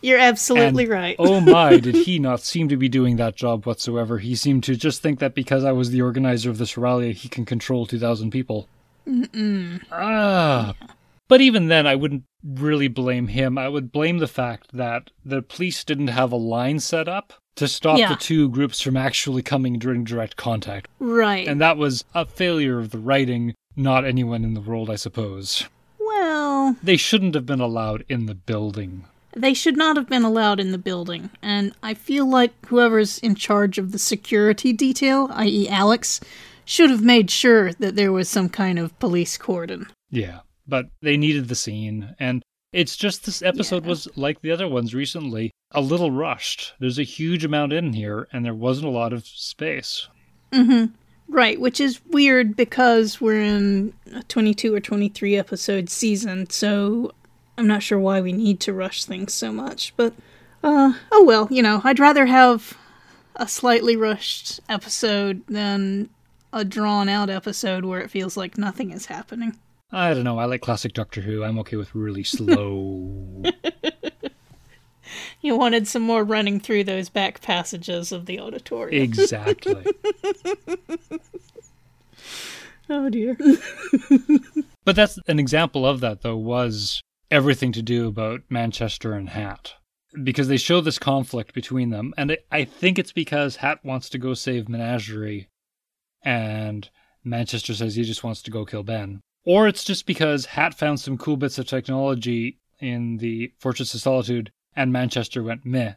You're 0.00 0.18
absolutely 0.18 0.84
and, 0.84 0.92
right. 0.92 1.16
oh 1.18 1.40
my, 1.40 1.76
did 1.78 1.94
he 1.94 2.18
not 2.18 2.40
seem 2.40 2.68
to 2.68 2.76
be 2.76 2.88
doing 2.88 3.16
that 3.16 3.36
job 3.36 3.66
whatsoever. 3.66 4.18
He 4.18 4.34
seemed 4.34 4.64
to 4.64 4.76
just 4.76 5.02
think 5.02 5.18
that 5.18 5.34
because 5.34 5.64
I 5.64 5.72
was 5.72 5.90
the 5.90 6.02
organizer 6.02 6.50
of 6.50 6.58
this 6.58 6.76
rally, 6.76 7.12
he 7.12 7.28
can 7.28 7.44
control 7.44 7.86
2,000 7.86 8.30
people. 8.30 8.68
Mm-mm. 9.06 9.82
Ah. 9.92 10.74
Yeah. 10.80 10.86
But 11.28 11.40
even 11.40 11.68
then, 11.68 11.86
I 11.86 11.94
wouldn't 11.94 12.24
really 12.42 12.88
blame 12.88 13.28
him. 13.28 13.56
I 13.56 13.68
would 13.68 13.92
blame 13.92 14.18
the 14.18 14.26
fact 14.26 14.72
that 14.72 15.10
the 15.24 15.42
police 15.42 15.84
didn't 15.84 16.08
have 16.08 16.32
a 16.32 16.36
line 16.36 16.80
set 16.80 17.06
up 17.06 17.34
to 17.54 17.68
stop 17.68 17.98
yeah. 17.98 18.08
the 18.08 18.16
two 18.16 18.48
groups 18.48 18.80
from 18.80 18.96
actually 18.96 19.42
coming 19.42 19.78
during 19.78 20.02
direct 20.02 20.36
contact. 20.36 20.88
Right. 20.98 21.46
And 21.46 21.60
that 21.60 21.76
was 21.76 22.04
a 22.14 22.26
failure 22.26 22.78
of 22.78 22.90
the 22.90 22.98
writing, 22.98 23.54
not 23.76 24.04
anyone 24.04 24.42
in 24.42 24.54
the 24.54 24.60
world, 24.60 24.90
I 24.90 24.96
suppose. 24.96 25.66
Well, 26.20 26.76
they 26.82 26.98
shouldn't 26.98 27.34
have 27.34 27.46
been 27.46 27.60
allowed 27.60 28.04
in 28.06 28.26
the 28.26 28.34
building. 28.34 29.06
They 29.32 29.54
should 29.54 29.76
not 29.76 29.96
have 29.96 30.06
been 30.06 30.22
allowed 30.22 30.60
in 30.60 30.70
the 30.70 30.76
building, 30.76 31.30
and 31.40 31.72
I 31.82 31.94
feel 31.94 32.28
like 32.28 32.52
whoever's 32.66 33.18
in 33.18 33.36
charge 33.36 33.78
of 33.78 33.92
the 33.92 33.98
security 33.98 34.74
detail, 34.74 35.30
i.e., 35.32 35.66
Alex, 35.68 36.20
should 36.66 36.90
have 36.90 37.02
made 37.02 37.30
sure 37.30 37.72
that 37.72 37.96
there 37.96 38.12
was 38.12 38.28
some 38.28 38.50
kind 38.50 38.78
of 38.78 38.98
police 38.98 39.38
cordon. 39.38 39.86
Yeah, 40.10 40.40
but 40.68 40.90
they 41.00 41.16
needed 41.16 41.48
the 41.48 41.54
scene, 41.54 42.14
and 42.20 42.42
it's 42.74 42.96
just 42.96 43.24
this 43.24 43.40
episode 43.40 43.84
yeah. 43.84 43.88
was 43.88 44.08
like 44.14 44.42
the 44.42 44.50
other 44.50 44.68
ones 44.68 44.94
recently, 44.94 45.50
a 45.70 45.80
little 45.80 46.10
rushed. 46.10 46.74
There's 46.80 46.98
a 46.98 47.02
huge 47.04 47.46
amount 47.46 47.72
in 47.72 47.94
here, 47.94 48.28
and 48.30 48.44
there 48.44 48.54
wasn't 48.54 48.88
a 48.88 48.90
lot 48.90 49.14
of 49.14 49.26
space. 49.26 50.06
Mm 50.52 50.66
hmm. 50.66 50.94
Right, 51.30 51.60
which 51.60 51.80
is 51.80 52.00
weird 52.06 52.56
because 52.56 53.20
we're 53.20 53.40
in 53.40 53.92
a 54.12 54.24
22 54.24 54.74
or 54.74 54.80
23 54.80 55.36
episode 55.36 55.88
season, 55.88 56.50
so 56.50 57.12
I'm 57.56 57.68
not 57.68 57.84
sure 57.84 58.00
why 58.00 58.20
we 58.20 58.32
need 58.32 58.58
to 58.60 58.72
rush 58.72 59.04
things 59.04 59.32
so 59.32 59.52
much. 59.52 59.94
But, 59.96 60.12
uh, 60.64 60.94
oh 61.12 61.24
well, 61.24 61.46
you 61.48 61.62
know, 61.62 61.82
I'd 61.84 62.00
rather 62.00 62.26
have 62.26 62.76
a 63.36 63.46
slightly 63.46 63.94
rushed 63.96 64.58
episode 64.68 65.46
than 65.46 66.10
a 66.52 66.64
drawn 66.64 67.08
out 67.08 67.30
episode 67.30 67.84
where 67.84 68.00
it 68.00 68.10
feels 68.10 68.36
like 68.36 68.58
nothing 68.58 68.90
is 68.90 69.06
happening. 69.06 69.56
I 69.92 70.14
don't 70.14 70.24
know. 70.24 70.38
I 70.38 70.46
like 70.46 70.62
classic 70.62 70.94
Doctor 70.94 71.20
Who. 71.20 71.44
I'm 71.44 71.60
okay 71.60 71.76
with 71.76 71.94
really 71.94 72.24
slow. 72.24 73.42
you 75.40 75.56
wanted 75.56 75.88
some 75.88 76.02
more 76.02 76.22
running 76.24 76.60
through 76.60 76.84
those 76.84 77.08
back 77.08 77.40
passages 77.40 78.12
of 78.12 78.26
the 78.26 78.38
auditorium. 78.40 79.02
Exactly. 79.02 79.84
oh 82.90 83.08
dear. 83.08 83.36
but 84.84 84.96
that's 84.96 85.18
an 85.26 85.38
example 85.38 85.86
of 85.86 86.00
that 86.00 86.22
though 86.22 86.36
was 86.36 87.00
everything 87.30 87.72
to 87.72 87.82
do 87.82 88.08
about 88.08 88.40
Manchester 88.48 89.12
and 89.12 89.30
Hat. 89.30 89.74
Because 90.24 90.48
they 90.48 90.56
show 90.56 90.80
this 90.80 90.98
conflict 90.98 91.54
between 91.54 91.90
them, 91.90 92.12
and 92.16 92.36
I 92.50 92.64
think 92.64 92.98
it's 92.98 93.12
because 93.12 93.56
Hat 93.56 93.78
wants 93.84 94.08
to 94.08 94.18
go 94.18 94.34
save 94.34 94.68
Menagerie, 94.68 95.48
and 96.24 96.90
Manchester 97.22 97.74
says 97.74 97.94
he 97.94 98.02
just 98.02 98.24
wants 98.24 98.42
to 98.42 98.50
go 98.50 98.64
kill 98.64 98.82
Ben. 98.82 99.20
Or 99.44 99.68
it's 99.68 99.84
just 99.84 100.06
because 100.06 100.46
Hat 100.46 100.74
found 100.74 100.98
some 100.98 101.16
cool 101.16 101.36
bits 101.36 101.58
of 101.58 101.66
technology 101.66 102.58
in 102.80 103.18
the 103.18 103.52
Fortress 103.58 103.94
of 103.94 104.00
Solitude 104.00 104.50
and 104.74 104.92
Manchester 104.92 105.42
went 105.42 105.64
meh. 105.64 105.94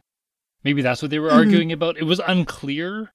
Maybe 0.62 0.82
that's 0.82 1.02
what 1.02 1.10
they 1.10 1.18
were 1.18 1.28
mm-hmm. 1.28 1.38
arguing 1.38 1.72
about. 1.72 1.98
It 1.98 2.04
was 2.04 2.20
unclear, 2.26 3.12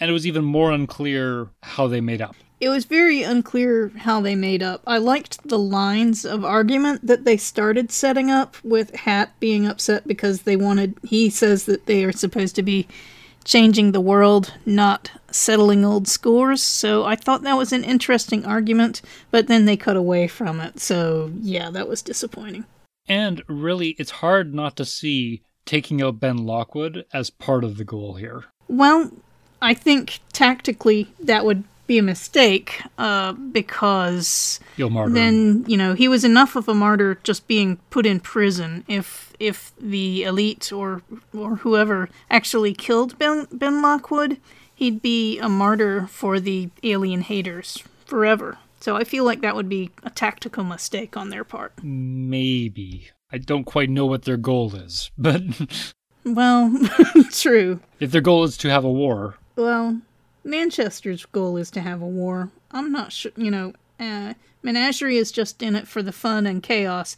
and 0.00 0.10
it 0.10 0.12
was 0.12 0.26
even 0.26 0.44
more 0.44 0.70
unclear 0.70 1.48
how 1.62 1.86
they 1.86 2.00
made 2.00 2.20
up. 2.20 2.36
It 2.60 2.68
was 2.68 2.84
very 2.84 3.24
unclear 3.24 3.90
how 3.98 4.20
they 4.20 4.36
made 4.36 4.62
up. 4.62 4.82
I 4.86 4.98
liked 4.98 5.48
the 5.48 5.58
lines 5.58 6.24
of 6.24 6.44
argument 6.44 7.04
that 7.04 7.24
they 7.24 7.36
started 7.36 7.90
setting 7.90 8.30
up 8.30 8.56
with 8.62 8.94
Hat 8.94 9.32
being 9.40 9.66
upset 9.66 10.06
because 10.06 10.42
they 10.42 10.54
wanted, 10.54 10.96
he 11.02 11.28
says 11.28 11.64
that 11.64 11.86
they 11.86 12.04
are 12.04 12.12
supposed 12.12 12.54
to 12.54 12.62
be 12.62 12.86
changing 13.44 13.90
the 13.90 14.00
world, 14.00 14.54
not 14.64 15.10
settling 15.32 15.84
old 15.84 16.06
scores. 16.06 16.62
So 16.62 17.04
I 17.04 17.16
thought 17.16 17.42
that 17.42 17.56
was 17.56 17.72
an 17.72 17.82
interesting 17.82 18.46
argument, 18.46 19.02
but 19.32 19.48
then 19.48 19.64
they 19.64 19.76
cut 19.76 19.96
away 19.96 20.28
from 20.28 20.60
it. 20.60 20.78
So 20.78 21.32
yeah, 21.40 21.68
that 21.70 21.88
was 21.88 22.00
disappointing. 22.02 22.64
And 23.08 23.42
really, 23.48 23.90
it's 23.98 24.12
hard 24.12 24.54
not 24.54 24.76
to 24.76 24.84
see 24.84 25.42
taking 25.66 26.00
out 26.00 26.20
Ben 26.20 26.38
Lockwood 26.38 27.04
as 27.12 27.30
part 27.30 27.64
of 27.64 27.76
the 27.76 27.84
goal 27.84 28.14
here. 28.14 28.44
Well, 28.68 29.10
I 29.62 29.74
think 29.74 30.20
tactically 30.32 31.12
that 31.20 31.44
would 31.44 31.64
be 31.86 31.98
a 31.98 32.02
mistake 32.02 32.82
uh, 32.98 33.32
because 33.32 34.60
then 34.76 35.64
you 35.66 35.76
know 35.76 35.94
he 35.94 36.08
was 36.08 36.24
enough 36.24 36.56
of 36.56 36.68
a 36.68 36.74
martyr 36.74 37.18
just 37.22 37.46
being 37.46 37.76
put 37.90 38.06
in 38.06 38.20
prison. 38.20 38.84
If 38.88 39.32
if 39.38 39.72
the 39.80 40.24
elite 40.24 40.72
or 40.72 41.02
or 41.32 41.56
whoever 41.56 42.08
actually 42.30 42.74
killed 42.74 43.18
Ben 43.18 43.46
Ben 43.52 43.82
Lockwood, 43.82 44.38
he'd 44.74 45.02
be 45.02 45.38
a 45.38 45.48
martyr 45.48 46.06
for 46.08 46.40
the 46.40 46.70
alien 46.82 47.22
haters 47.22 47.82
forever. 48.04 48.58
So 48.80 48.96
I 48.96 49.04
feel 49.04 49.24
like 49.24 49.42
that 49.42 49.54
would 49.54 49.68
be 49.68 49.90
a 50.02 50.10
tactical 50.10 50.64
mistake 50.64 51.16
on 51.16 51.28
their 51.28 51.44
part. 51.44 51.72
Maybe. 51.84 53.10
I 53.30 53.38
don't 53.38 53.64
quite 53.64 53.88
know 53.88 54.06
what 54.06 54.22
their 54.22 54.36
goal 54.36 54.74
is, 54.74 55.10
but. 55.18 55.42
well, 56.24 56.76
true. 57.30 57.80
If 58.00 58.10
their 58.10 58.20
goal 58.20 58.44
is 58.44 58.56
to 58.58 58.70
have 58.70 58.84
a 58.84 58.90
war. 58.90 59.36
Well, 59.56 60.00
Manchester's 60.44 61.26
goal 61.26 61.56
is 61.56 61.70
to 61.72 61.80
have 61.80 62.02
a 62.02 62.06
war. 62.06 62.50
I'm 62.70 62.90
not 62.90 63.12
sure, 63.12 63.32
you 63.36 63.50
know, 63.50 63.74
uh, 64.00 64.34
Menagerie 64.62 65.18
is 65.18 65.32
just 65.32 65.62
in 65.62 65.76
it 65.76 65.86
for 65.86 66.02
the 66.02 66.12
fun 66.12 66.46
and 66.46 66.62
chaos. 66.62 67.16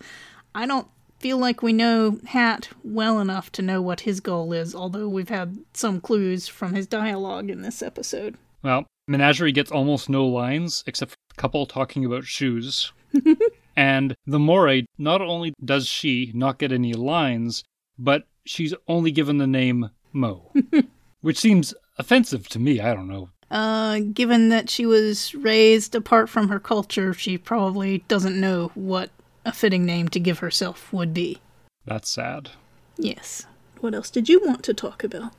I 0.54 0.66
don't 0.66 0.88
feel 1.18 1.38
like 1.38 1.62
we 1.62 1.72
know 1.72 2.18
Hat 2.26 2.68
well 2.82 3.18
enough 3.18 3.50
to 3.52 3.62
know 3.62 3.80
what 3.80 4.00
his 4.00 4.20
goal 4.20 4.52
is, 4.52 4.74
although 4.74 5.08
we've 5.08 5.28
had 5.28 5.58
some 5.72 6.00
clues 6.00 6.48
from 6.48 6.74
his 6.74 6.86
dialogue 6.86 7.50
in 7.50 7.62
this 7.62 7.82
episode. 7.82 8.36
Well, 8.62 8.86
Menagerie 9.08 9.52
gets 9.52 9.70
almost 9.70 10.08
no 10.08 10.26
lines 10.26 10.84
except 10.86 11.12
for 11.12 11.16
a 11.32 11.40
couple 11.40 11.66
talking 11.66 12.04
about 12.04 12.24
shoes. 12.24 12.92
and 13.76 14.14
the 14.26 14.38
Moray, 14.38 14.86
not 14.98 15.20
only 15.20 15.54
does 15.64 15.86
she 15.86 16.30
not 16.34 16.58
get 16.58 16.72
any 16.72 16.94
lines, 16.94 17.64
but 17.98 18.24
she's 18.44 18.74
only 18.88 19.10
given 19.10 19.38
the 19.38 19.46
name 19.46 19.90
Mo, 20.12 20.52
which 21.20 21.38
seems 21.38 21.74
offensive 21.98 22.48
to 22.50 22.58
me. 22.58 22.80
I 22.80 22.94
don't 22.94 23.08
know. 23.08 23.30
Uh, 23.50 24.00
given 24.12 24.48
that 24.48 24.68
she 24.70 24.84
was 24.86 25.34
raised 25.34 25.94
apart 25.94 26.28
from 26.28 26.48
her 26.48 26.58
culture, 26.58 27.12
she 27.14 27.38
probably 27.38 27.98
doesn't 28.08 28.40
know 28.40 28.70
what 28.74 29.10
a 29.44 29.52
fitting 29.52 29.84
name 29.84 30.08
to 30.08 30.18
give 30.20 30.38
herself 30.40 30.92
would 30.92 31.12
be. 31.14 31.38
That's 31.84 32.08
sad. 32.08 32.50
Yes. 32.96 33.46
What 33.80 33.94
else 33.94 34.10
did 34.10 34.28
you 34.28 34.40
want 34.44 34.62
to 34.64 34.74
talk 34.74 35.04
about? 35.04 35.32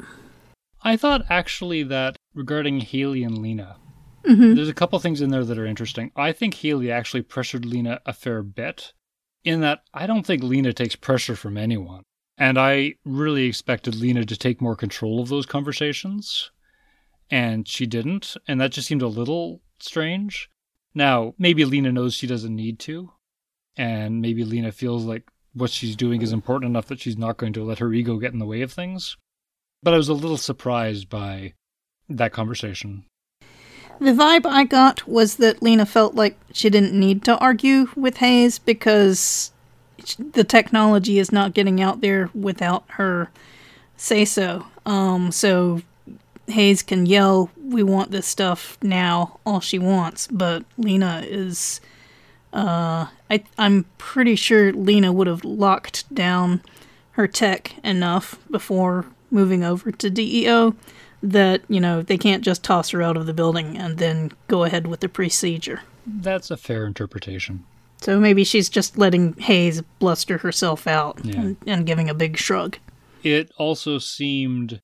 I 0.83 0.95
thought 0.97 1.25
actually 1.29 1.81
that 1.83 2.15
regarding 2.33 2.81
Haley 2.81 3.23
and 3.23 3.37
Lena, 3.39 3.77
Mm-hmm. 4.23 4.55
there's 4.55 4.69
a 4.69 4.73
couple 4.73 4.97
things 4.97 5.21
in 5.21 5.29
there 5.29 5.43
that 5.45 5.59
are 5.59 5.67
interesting. 5.67 6.11
I 6.15 6.31
think 6.31 6.55
Haley 6.55 6.89
actually 6.91 7.21
pressured 7.21 7.63
Lena 7.63 8.01
a 8.07 8.13
fair 8.13 8.41
bit, 8.41 8.91
in 9.43 9.61
that 9.61 9.81
I 9.93 10.07
don't 10.07 10.25
think 10.25 10.41
Lena 10.41 10.73
takes 10.73 10.95
pressure 10.95 11.35
from 11.35 11.57
anyone. 11.59 12.01
And 12.37 12.59
I 12.59 12.95
really 13.05 13.45
expected 13.45 13.95
Lena 13.95 14.25
to 14.25 14.37
take 14.37 14.61
more 14.61 14.75
control 14.75 15.21
of 15.21 15.29
those 15.29 15.45
conversations, 15.45 16.51
and 17.31 17.67
she 17.67 17.85
didn't, 17.85 18.35
and 18.47 18.59
that 18.59 18.71
just 18.71 18.87
seemed 18.87 19.01
a 19.01 19.07
little 19.07 19.61
strange. 19.79 20.49
Now, 20.93 21.33
maybe 21.37 21.63
Lena 21.63 21.91
knows 21.91 22.13
she 22.13 22.27
doesn't 22.27 22.55
need 22.55 22.79
to, 22.79 23.11
and 23.77 24.21
maybe 24.21 24.43
Lena 24.43 24.71
feels 24.71 25.05
like 25.05 25.23
what 25.53 25.69
she's 25.69 25.95
doing 25.95 26.21
is 26.21 26.33
important 26.33 26.69
enough 26.69 26.87
that 26.87 26.99
she's 26.99 27.17
not 27.17 27.37
going 27.37 27.53
to 27.53 27.63
let 27.63 27.79
her 27.79 27.93
ego 27.93 28.17
get 28.17 28.33
in 28.33 28.39
the 28.39 28.45
way 28.45 28.61
of 28.61 28.73
things. 28.73 29.15
But 29.81 29.93
I 29.93 29.97
was 29.97 30.09
a 30.09 30.13
little 30.13 30.37
surprised 30.37 31.09
by 31.09 31.53
that 32.09 32.33
conversation. 32.33 33.05
The 33.99 34.11
vibe 34.11 34.45
I 34.45 34.65
got 34.65 35.07
was 35.07 35.37
that 35.37 35.63
Lena 35.63 35.85
felt 35.85 36.15
like 36.15 36.37
she 36.51 36.69
didn't 36.69 36.99
need 36.99 37.23
to 37.25 37.37
argue 37.37 37.87
with 37.95 38.17
Hayes 38.17 38.59
because 38.59 39.53
the 40.17 40.43
technology 40.43 41.19
is 41.19 41.31
not 41.31 41.53
getting 41.53 41.81
out 41.81 42.01
there 42.01 42.29
without 42.33 42.83
her 42.89 43.29
say 43.97 44.25
so. 44.25 44.65
Um, 44.85 45.31
so 45.31 45.81
Hayes 46.47 46.83
can 46.83 47.05
yell, 47.05 47.49
"We 47.57 47.83
want 47.83 48.11
this 48.11 48.27
stuff 48.27 48.77
now," 48.81 49.39
all 49.45 49.59
she 49.59 49.79
wants, 49.79 50.27
but 50.31 50.63
Lena 50.77 51.23
is. 51.25 51.81
Uh, 52.53 53.07
I 53.29 53.43
I'm 53.57 53.85
pretty 53.97 54.35
sure 54.35 54.71
Lena 54.71 55.11
would 55.11 55.27
have 55.27 55.43
locked 55.43 56.13
down 56.13 56.61
her 57.11 57.27
tech 57.27 57.75
enough 57.83 58.37
before 58.49 59.05
moving 59.31 59.63
over 59.63 59.91
to 59.91 60.09
DEO 60.09 60.75
that 61.23 61.61
you 61.67 61.79
know 61.79 62.01
they 62.01 62.17
can't 62.17 62.43
just 62.43 62.63
toss 62.63 62.89
her 62.91 63.01
out 63.01 63.17
of 63.17 63.25
the 63.25 63.33
building 63.33 63.77
and 63.77 63.97
then 63.97 64.31
go 64.47 64.63
ahead 64.63 64.87
with 64.87 64.99
the 64.99 65.09
procedure. 65.09 65.81
That's 66.05 66.51
a 66.51 66.57
fair 66.57 66.85
interpretation. 66.85 67.65
So 68.05 68.19
maybe 68.19 68.43
she's 68.43 68.69
just 68.69 68.99
letting 68.99 69.33
Hayes 69.33 69.81
bluster 69.97 70.37
herself 70.37 70.85
out 70.85 71.19
Yeah. 71.25 71.39
and, 71.41 71.57
and 71.65 71.85
giving 71.87 72.07
a 72.07 72.13
big 72.13 72.37
shrug. 72.37 72.77
It 73.23 73.51
also 73.57 73.97
seemed 73.97 74.79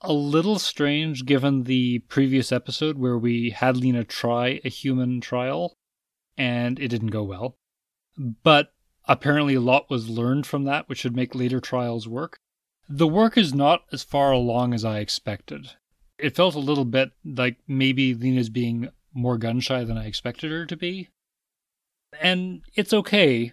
a 0.00 0.12
little 0.12 0.58
strange 0.58 1.24
given 1.24 1.62
the 1.62 2.00
previous 2.08 2.50
episode 2.50 2.98
where 2.98 3.16
we 3.16 3.50
had 3.50 3.76
Lena 3.76 4.02
try 4.02 4.60
a 4.64 4.68
human 4.68 5.20
trial 5.20 5.74
and 6.36 6.80
it 6.80 6.88
didn't 6.88 7.08
go 7.12 7.22
well. 7.22 7.56
But 8.18 8.72
apparently 9.06 9.54
a 9.54 9.60
lot 9.60 9.88
was 9.88 10.08
learned 10.08 10.44
from 10.46 10.64
that, 10.64 10.88
which 10.88 10.98
should 10.98 11.14
make 11.14 11.36
later 11.36 11.60
trials 11.60 12.08
work. 12.08 12.38
The 12.88 13.06
work 13.06 13.38
is 13.38 13.54
not 13.54 13.82
as 13.92 14.02
far 14.02 14.32
along 14.32 14.74
as 14.74 14.84
I 14.84 14.98
expected. 14.98 15.70
It 16.18 16.34
felt 16.34 16.56
a 16.56 16.58
little 16.60 16.84
bit 16.84 17.12
like 17.24 17.58
maybe 17.68 18.12
Lena's 18.12 18.48
being 18.48 18.88
more 19.14 19.38
gun 19.38 19.60
shy 19.60 19.84
than 19.84 19.96
I 19.96 20.06
expected 20.06 20.50
her 20.50 20.66
to 20.66 20.76
be. 20.76 21.10
And 22.20 22.62
it's 22.74 22.92
okay. 22.92 23.52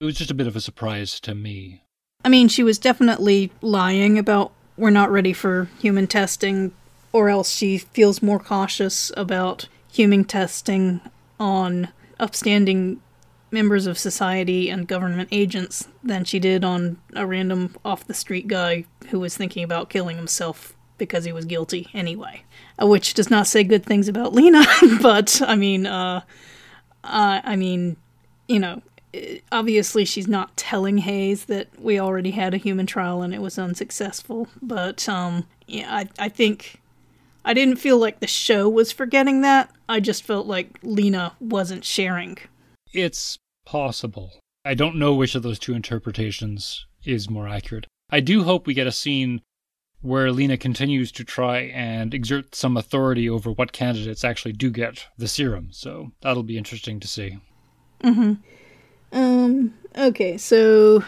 It 0.00 0.04
was 0.04 0.16
just 0.16 0.30
a 0.30 0.34
bit 0.34 0.46
of 0.46 0.56
a 0.56 0.60
surprise 0.60 1.20
to 1.20 1.34
me. 1.34 1.82
I 2.24 2.28
mean, 2.28 2.48
she 2.48 2.62
was 2.62 2.78
definitely 2.78 3.52
lying 3.60 4.18
about 4.18 4.52
we're 4.76 4.90
not 4.90 5.10
ready 5.10 5.32
for 5.32 5.68
human 5.78 6.06
testing, 6.06 6.72
or 7.12 7.28
else 7.28 7.52
she 7.52 7.78
feels 7.78 8.22
more 8.22 8.40
cautious 8.40 9.12
about 9.16 9.68
human 9.92 10.24
testing 10.24 11.00
on 11.38 11.88
upstanding 12.18 13.00
members 13.50 13.86
of 13.86 13.96
society 13.96 14.68
and 14.68 14.88
government 14.88 15.28
agents 15.30 15.88
than 16.02 16.24
she 16.24 16.40
did 16.40 16.64
on 16.64 16.98
a 17.14 17.24
random 17.24 17.76
off 17.84 18.06
the 18.06 18.14
street 18.14 18.48
guy 18.48 18.84
who 19.10 19.20
was 19.20 19.36
thinking 19.36 19.62
about 19.62 19.88
killing 19.88 20.16
himself 20.16 20.74
because 20.98 21.24
he 21.24 21.32
was 21.32 21.44
guilty 21.44 21.88
anyway. 21.94 22.42
Uh, 22.80 22.86
Which 22.86 23.14
does 23.14 23.30
not 23.30 23.46
say 23.46 23.62
good 23.62 23.86
things 23.86 24.08
about 24.08 24.32
Lena, 24.32 24.64
but 25.00 25.40
I 25.46 25.54
mean, 25.54 25.86
uh, 25.86 26.22
uh, 27.04 27.40
I 27.44 27.56
mean, 27.56 27.96
you 28.48 28.58
know, 28.58 28.82
obviously 29.52 30.04
she's 30.04 30.28
not 30.28 30.56
telling 30.56 30.98
Hayes 30.98 31.46
that 31.46 31.68
we 31.78 31.98
already 31.98 32.32
had 32.32 32.54
a 32.54 32.58
human 32.58 32.86
trial 32.86 33.22
and 33.22 33.34
it 33.34 33.40
was 33.40 33.58
unsuccessful. 33.58 34.48
But 34.60 35.08
um, 35.08 35.46
yeah, 35.66 35.94
I 35.94 36.08
I 36.18 36.28
think 36.28 36.80
I 37.44 37.54
didn't 37.54 37.76
feel 37.76 37.98
like 37.98 38.20
the 38.20 38.26
show 38.26 38.68
was 38.68 38.92
forgetting 38.92 39.42
that. 39.42 39.70
I 39.88 40.00
just 40.00 40.22
felt 40.22 40.46
like 40.46 40.78
Lena 40.82 41.34
wasn't 41.40 41.84
sharing. 41.84 42.38
It's 42.92 43.38
possible. 43.66 44.32
I 44.64 44.74
don't 44.74 44.96
know 44.96 45.14
which 45.14 45.34
of 45.34 45.42
those 45.42 45.58
two 45.58 45.74
interpretations 45.74 46.86
is 47.04 47.28
more 47.28 47.48
accurate. 47.48 47.86
I 48.10 48.20
do 48.20 48.44
hope 48.44 48.66
we 48.66 48.74
get 48.74 48.86
a 48.86 48.92
scene 48.92 49.42
where 50.00 50.30
Lena 50.30 50.56
continues 50.56 51.10
to 51.12 51.24
try 51.24 51.60
and 51.60 52.12
exert 52.14 52.54
some 52.54 52.76
authority 52.76 53.28
over 53.28 53.50
what 53.50 53.72
candidates 53.72 54.24
actually 54.24 54.52
do 54.52 54.70
get 54.70 55.06
the 55.16 55.28
serum. 55.28 55.68
So 55.70 56.12
that'll 56.20 56.42
be 56.42 56.58
interesting 56.58 57.00
to 57.00 57.08
see. 57.08 57.38
Um. 59.12 59.74
Okay. 59.96 60.36
So 60.36 61.04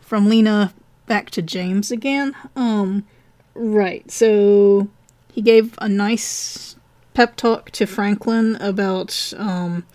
from 0.00 0.28
Lena 0.28 0.72
back 1.06 1.30
to 1.30 1.42
James 1.42 1.90
again. 1.90 2.34
Um. 2.56 3.06
Right. 3.54 4.10
So 4.10 4.88
he 5.32 5.42
gave 5.42 5.74
a 5.78 5.88
nice 5.88 6.76
pep 7.14 7.36
talk 7.36 7.70
to 7.72 7.86
Franklin 7.86 8.56
about 8.56 9.32
um. 9.36 9.86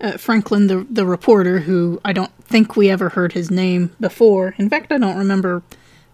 Uh, 0.00 0.16
Franklin, 0.16 0.68
the 0.68 0.86
the 0.88 1.04
reporter, 1.04 1.58
who 1.58 2.00
I 2.04 2.12
don't 2.12 2.32
think 2.44 2.76
we 2.76 2.88
ever 2.88 3.08
heard 3.08 3.32
his 3.32 3.50
name 3.50 3.96
before. 3.98 4.54
In 4.56 4.70
fact, 4.70 4.92
I 4.92 4.98
don't 4.98 5.18
remember 5.18 5.64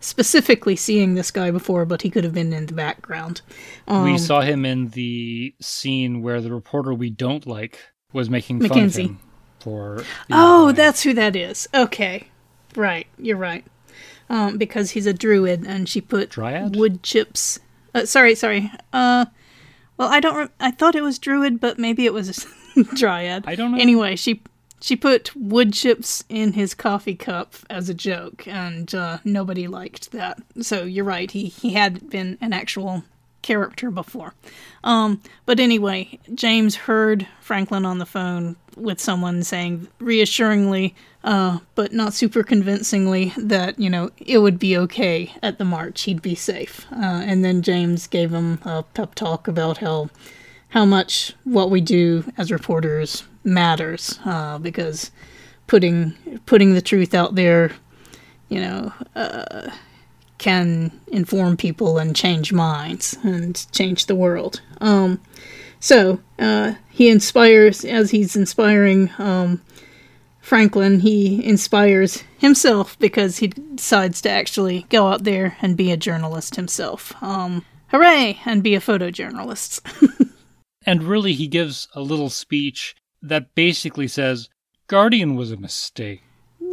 specifically 0.00 0.74
seeing 0.74 1.14
this 1.14 1.30
guy 1.30 1.50
before, 1.50 1.85
but 1.85 2.00
he 2.00 2.09
could 2.09 2.24
have 2.24 2.33
been 2.33 2.52
in 2.54 2.64
the 2.64 2.72
background. 2.72 3.42
Um, 3.87 4.04
we 4.04 4.16
saw 4.16 4.40
him 4.40 4.64
in 4.64 4.88
the 4.88 5.54
scene 5.61 6.22
where 6.22 6.40
the 6.40 6.50
reporter 6.50 6.94
we 6.94 7.11
don't 7.11 7.46
like 7.46 7.78
was 8.14 8.30
making 8.30 8.61
fun 8.61 8.68
Mackenzie. 8.68 9.02
of 9.02 9.11
him 9.11 9.20
for. 9.64 10.05
Oh, 10.31 10.68
eye. 10.68 10.72
that's 10.72 11.03
who 11.03 11.14
that 11.14 11.35
is. 11.35 11.68
Okay. 11.74 12.29
Right, 12.77 13.07
you're 13.18 13.37
right. 13.37 13.64
Um, 14.29 14.57
because 14.59 14.92
he's 14.92 15.07
a 15.07 15.12
druid 15.12 15.66
and 15.66 15.88
she 15.88 16.00
put 16.00 16.31
Dryad? 16.31 16.77
wood 16.77 17.03
chips. 17.03 17.59
Uh, 17.94 18.05
sorry, 18.07 18.35
sorry. 18.35 18.70
Uh, 18.92 19.27
well, 19.96 20.09
I 20.09 20.20
don't. 20.20 20.37
Re- 20.37 20.48
I 20.61 20.70
thought 20.70 20.94
it 20.94 21.03
was 21.03 21.18
druid, 21.18 21.61
but 21.61 21.79
maybe 21.79 22.05
it 22.07 22.12
was 22.12 22.46
a 22.77 22.83
dryad. 22.96 23.44
I 23.46 23.55
don't 23.55 23.72
know. 23.72 23.79
Anyway, 23.79 24.16
she 24.16 24.42
she 24.81 24.96
put 24.96 25.35
wood 25.37 25.72
chips 25.72 26.24
in 26.29 26.55
his 26.55 26.74
coffee 26.74 27.14
cup 27.14 27.55
as 27.70 27.88
a 27.88 27.94
joke, 27.94 28.48
and 28.48 28.92
uh, 28.94 29.18
nobody 29.24 29.66
liked 29.68 30.11
that. 30.12 30.40
So 30.61 30.83
you're 30.85 31.05
right. 31.05 31.31
He 31.31 31.46
he 31.46 31.74
had 31.74 32.11
been 32.11 32.38
an 32.40 32.53
actual 32.53 33.05
character 33.44 33.90
before. 33.90 34.35
Um, 34.83 35.20
but 35.46 35.61
anyway, 35.61 36.18
James 36.35 36.74
heard 36.74 37.28
Franklin 37.40 37.85
on 37.85 37.98
the 37.98 38.07
phone 38.07 38.57
with 38.74 38.98
someone 38.98 39.44
saying 39.44 39.87
reassuringly, 40.00 40.94
uh, 41.22 41.59
but 41.74 41.92
not 41.92 42.14
super 42.14 42.42
convincingly, 42.42 43.33
that 43.37 43.78
you 43.78 43.88
know 43.88 44.11
it 44.18 44.38
would 44.38 44.59
be 44.59 44.76
okay 44.78 45.33
at 45.42 45.59
the 45.59 45.64
march. 45.64 46.02
He'd 46.02 46.22
be 46.22 46.35
safe. 46.35 46.87
Uh, 46.90 47.22
and 47.24 47.44
then 47.44 47.62
James 47.62 48.07
gave 48.09 48.33
him 48.33 48.59
a 48.64 48.83
pep 48.83 49.14
talk 49.14 49.46
about 49.46 49.78
how 49.78 50.09
how 50.70 50.85
much 50.85 51.35
what 51.44 51.70
we 51.70 51.80
do 51.80 52.24
as 52.37 52.50
reporters 52.50 53.24
matters 53.44 54.18
uh, 54.24 54.59
because 54.59 55.11
putting 55.66 56.14
putting 56.46 56.74
the 56.74 56.83
truth 56.83 57.14
out 57.14 57.35
there, 57.35 57.70
you 58.48 58.61
know, 58.61 58.92
uh, 59.14 59.70
can 60.38 60.92
inform 61.07 61.57
people 61.57 61.99
and 61.99 62.14
change 62.16 62.53
minds 62.53 63.16
and 63.23 63.66
change 63.73 64.07
the 64.07 64.14
world. 64.14 64.61
Um, 64.81 65.20
so 65.81 66.20
uh, 66.38 66.75
he 66.90 67.09
inspires 67.09 67.85
as 67.85 68.11
he's 68.11 68.37
inspiring 68.37 69.11
um, 69.18 69.62
Franklin. 70.40 71.01
He 71.01 71.44
inspires 71.44 72.25
himself 72.38 72.99
because 72.99 73.38
he 73.38 73.49
decides 73.49 74.20
to 74.23 74.31
actually 74.31 74.87
go 74.88 75.07
out 75.07 75.25
there 75.25 75.57
and 75.62 75.77
be 75.77 75.92
a 75.92 75.97
journalist 75.97 76.57
himself. 76.57 77.14
Um, 77.23 77.64
hooray! 77.88 78.40
And 78.44 78.62
be 78.62 78.75
a 78.75 78.81
photojournalist. 78.81 79.81
And 80.87 81.03
really, 81.03 81.33
he 81.33 81.49
gives 81.49 81.88
a 81.94 82.03
little 82.03 82.31
speech 82.31 82.94
that 83.23 83.55
basically 83.55 84.09
says 84.09 84.49
Guardian 84.87 85.35
was 85.35 85.51
a 85.51 85.57
mistake. 85.57 86.23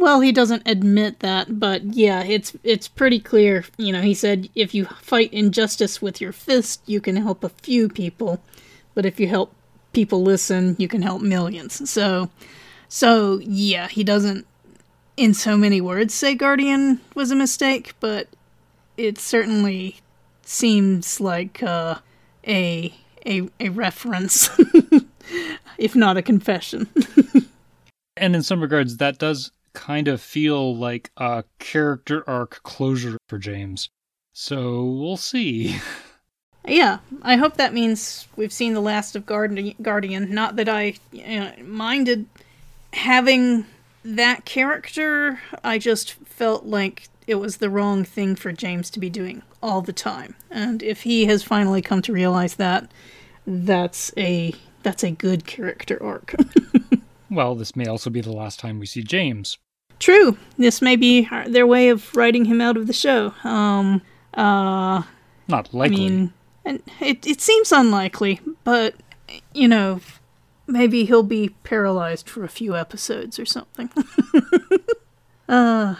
Well, 0.02 0.18
he 0.18 0.32
doesn't 0.32 0.64
admit 0.66 1.20
that, 1.20 1.60
but 1.60 1.94
yeah, 1.94 2.24
it's 2.24 2.56
it's 2.64 2.88
pretty 2.88 3.20
clear. 3.20 3.64
You 3.76 3.92
know, 3.92 4.00
he 4.00 4.14
said 4.14 4.48
if 4.56 4.74
you 4.74 4.86
fight 4.86 5.32
injustice 5.32 6.02
with 6.02 6.20
your 6.20 6.32
fist, 6.32 6.82
you 6.86 7.00
can 7.00 7.14
help 7.14 7.44
a 7.44 7.50
few 7.50 7.88
people, 7.88 8.42
but 8.96 9.06
if 9.06 9.20
you 9.20 9.28
help 9.28 9.54
people 9.92 10.24
listen, 10.24 10.74
you 10.76 10.88
can 10.88 11.02
help 11.02 11.22
millions. 11.22 11.88
So, 11.88 12.30
so 12.88 13.38
yeah, 13.44 13.86
he 13.86 14.02
doesn't, 14.02 14.44
in 15.16 15.34
so 15.34 15.56
many 15.56 15.80
words, 15.80 16.12
say 16.12 16.34
Guardian 16.34 17.00
was 17.14 17.30
a 17.30 17.36
mistake, 17.36 17.94
but 18.00 18.26
it 18.96 19.18
certainly 19.18 20.00
seems 20.44 21.20
like 21.20 21.62
uh, 21.62 21.98
a 22.44 22.92
a 23.24 23.48
a 23.60 23.68
reference, 23.68 24.50
if 25.78 25.94
not 25.94 26.16
a 26.16 26.22
confession. 26.22 26.88
and 28.16 28.34
in 28.34 28.42
some 28.42 28.60
regards, 28.60 28.96
that 28.96 29.18
does 29.18 29.52
kind 29.72 30.08
of 30.08 30.20
feel 30.20 30.76
like 30.76 31.10
a 31.16 31.44
character 31.58 32.28
arc 32.28 32.62
closure 32.62 33.18
for 33.28 33.38
James. 33.38 33.90
So 34.32 34.84
we'll 34.84 35.16
see. 35.16 35.78
Yeah, 36.64 36.98
I 37.22 37.36
hope 37.36 37.56
that 37.56 37.74
means 37.74 38.28
we've 38.36 38.52
seen 38.52 38.74
the 38.74 38.80
last 38.80 39.16
of 39.16 39.26
Guardian. 39.26 40.32
Not 40.32 40.54
that 40.54 40.68
I 40.68 40.94
you 41.10 41.40
know, 41.40 41.52
minded 41.64 42.26
having 42.92 43.66
that 44.04 44.44
character, 44.44 45.40
I 45.64 45.78
just 45.78 46.12
felt 46.12 46.64
like 46.64 47.08
it 47.26 47.36
was 47.36 47.56
the 47.56 47.70
wrong 47.70 48.04
thing 48.04 48.34
for 48.36 48.52
James 48.52 48.90
to 48.90 49.00
be 49.00 49.10
doing 49.10 49.42
all 49.62 49.80
the 49.80 49.92
time. 49.92 50.34
And 50.50 50.82
if 50.82 51.02
he 51.02 51.26
has 51.26 51.42
finally 51.42 51.82
come 51.82 52.02
to 52.02 52.12
realize 52.12 52.54
that, 52.56 52.90
that's 53.46 54.12
a 54.16 54.54
that's 54.82 55.04
a 55.04 55.10
good 55.10 55.46
character 55.46 56.02
arc. 56.02 56.34
well, 57.32 57.54
this 57.54 57.74
may 57.74 57.86
also 57.86 58.10
be 58.10 58.20
the 58.20 58.32
last 58.32 58.60
time 58.60 58.78
we 58.78 58.86
see 58.86 59.02
James. 59.02 59.58
True. 59.98 60.36
This 60.58 60.82
may 60.82 60.96
be 60.96 61.28
their 61.46 61.66
way 61.66 61.88
of 61.88 62.14
writing 62.16 62.44
him 62.44 62.60
out 62.60 62.76
of 62.76 62.86
the 62.86 62.92
show. 62.92 63.34
Um 63.44 64.02
uh 64.34 65.02
not 65.48 65.72
likely. 65.72 65.96
I 65.96 66.08
mean, 66.08 66.32
and 66.64 66.82
it 67.00 67.26
it 67.26 67.40
seems 67.40 67.72
unlikely, 67.72 68.40
but 68.64 68.94
you 69.54 69.68
know, 69.68 70.00
maybe 70.66 71.04
he'll 71.04 71.22
be 71.22 71.50
paralyzed 71.62 72.28
for 72.28 72.44
a 72.44 72.48
few 72.48 72.76
episodes 72.76 73.38
or 73.38 73.44
something. 73.46 73.90
uh 75.48 75.94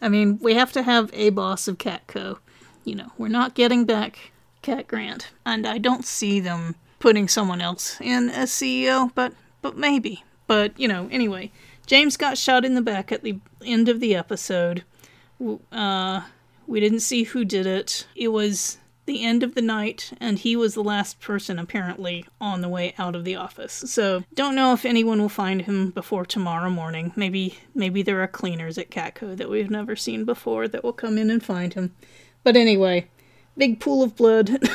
I 0.00 0.08
mean, 0.08 0.38
we 0.40 0.54
have 0.54 0.72
to 0.72 0.82
have 0.82 1.10
a 1.12 1.30
boss 1.30 1.66
of 1.66 1.78
Catco. 1.78 2.38
You 2.84 2.94
know, 2.94 3.12
we're 3.18 3.28
not 3.28 3.54
getting 3.54 3.84
back 3.84 4.32
Cat 4.62 4.86
Grant, 4.86 5.28
and 5.44 5.66
I 5.66 5.78
don't 5.78 6.04
see 6.04 6.40
them 6.40 6.76
putting 6.98 7.28
someone 7.28 7.60
else 7.60 8.00
in 8.00 8.28
as 8.30 8.50
CEO, 8.50 9.10
but 9.14 9.32
but 9.62 9.76
maybe. 9.76 10.22
But 10.48 10.78
you 10.80 10.88
know, 10.88 11.08
anyway, 11.12 11.52
James 11.86 12.16
got 12.16 12.36
shot 12.36 12.64
in 12.64 12.74
the 12.74 12.82
back 12.82 13.12
at 13.12 13.22
the 13.22 13.38
end 13.64 13.88
of 13.88 14.00
the 14.00 14.16
episode. 14.16 14.82
Uh, 15.70 16.22
we 16.66 16.80
didn't 16.80 17.00
see 17.00 17.22
who 17.22 17.44
did 17.44 17.66
it. 17.66 18.08
It 18.16 18.28
was 18.28 18.78
the 19.06 19.24
end 19.24 19.42
of 19.42 19.54
the 19.54 19.62
night, 19.62 20.12
and 20.20 20.38
he 20.38 20.54
was 20.54 20.74
the 20.74 20.82
last 20.82 21.18
person 21.18 21.58
apparently 21.58 22.26
on 22.40 22.60
the 22.60 22.68
way 22.68 22.94
out 22.98 23.16
of 23.16 23.24
the 23.24 23.36
office. 23.36 23.72
So 23.72 24.22
don't 24.34 24.54
know 24.54 24.74
if 24.74 24.84
anyone 24.84 25.20
will 25.20 25.30
find 25.30 25.62
him 25.62 25.90
before 25.90 26.26
tomorrow 26.26 26.68
morning. 26.68 27.12
Maybe 27.16 27.58
maybe 27.74 28.02
there 28.02 28.22
are 28.22 28.28
cleaners 28.28 28.76
at 28.76 28.90
Catco 28.90 29.36
that 29.36 29.48
we've 29.48 29.70
never 29.70 29.96
seen 29.96 30.24
before 30.24 30.68
that 30.68 30.84
will 30.84 30.92
come 30.92 31.16
in 31.16 31.30
and 31.30 31.42
find 31.42 31.74
him. 31.74 31.94
But 32.42 32.56
anyway, 32.56 33.08
big 33.56 33.80
pool 33.80 34.02
of 34.02 34.14
blood. 34.14 34.68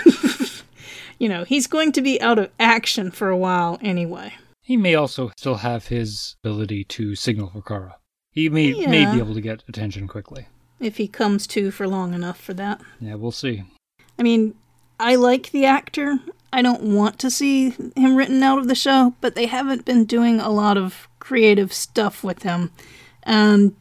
you 1.19 1.29
know, 1.29 1.43
he's 1.43 1.67
going 1.67 1.91
to 1.91 2.01
be 2.01 2.19
out 2.21 2.39
of 2.39 2.49
action 2.59 3.11
for 3.11 3.29
a 3.29 3.37
while 3.37 3.77
anyway. 3.81 4.33
He 4.63 4.77
may 4.77 4.95
also 4.95 5.31
still 5.37 5.55
have 5.55 5.87
his 5.87 6.37
ability 6.43 6.85
to 6.85 7.15
signal 7.15 7.49
for 7.49 7.61
Kara. 7.61 7.97
He 8.31 8.49
may 8.49 8.71
yeah. 8.71 8.89
may 8.89 9.05
be 9.05 9.19
able 9.19 9.35
to 9.35 9.41
get 9.41 9.63
attention 9.67 10.07
quickly. 10.07 10.47
If 10.79 10.97
he 10.97 11.07
comes 11.07 11.45
to 11.47 11.69
for 11.69 11.87
long 11.87 12.13
enough 12.13 12.39
for 12.39 12.53
that. 12.55 12.81
Yeah, 12.99 13.15
we'll 13.15 13.31
see. 13.31 13.63
I 14.17 14.23
mean, 14.23 14.55
I 14.99 15.15
like 15.15 15.51
the 15.51 15.65
actor. 15.65 16.19
I 16.51 16.61
don't 16.61 16.81
want 16.81 17.19
to 17.19 17.29
see 17.29 17.71
him 17.95 18.15
written 18.15 18.41
out 18.41 18.59
of 18.59 18.67
the 18.67 18.75
show, 18.75 19.13
but 19.21 19.35
they 19.35 19.47
haven't 19.47 19.85
been 19.85 20.05
doing 20.05 20.39
a 20.39 20.49
lot 20.49 20.77
of 20.77 21.07
creative 21.19 21.73
stuff 21.73 22.23
with 22.23 22.43
him. 22.43 22.71
And, 23.23 23.75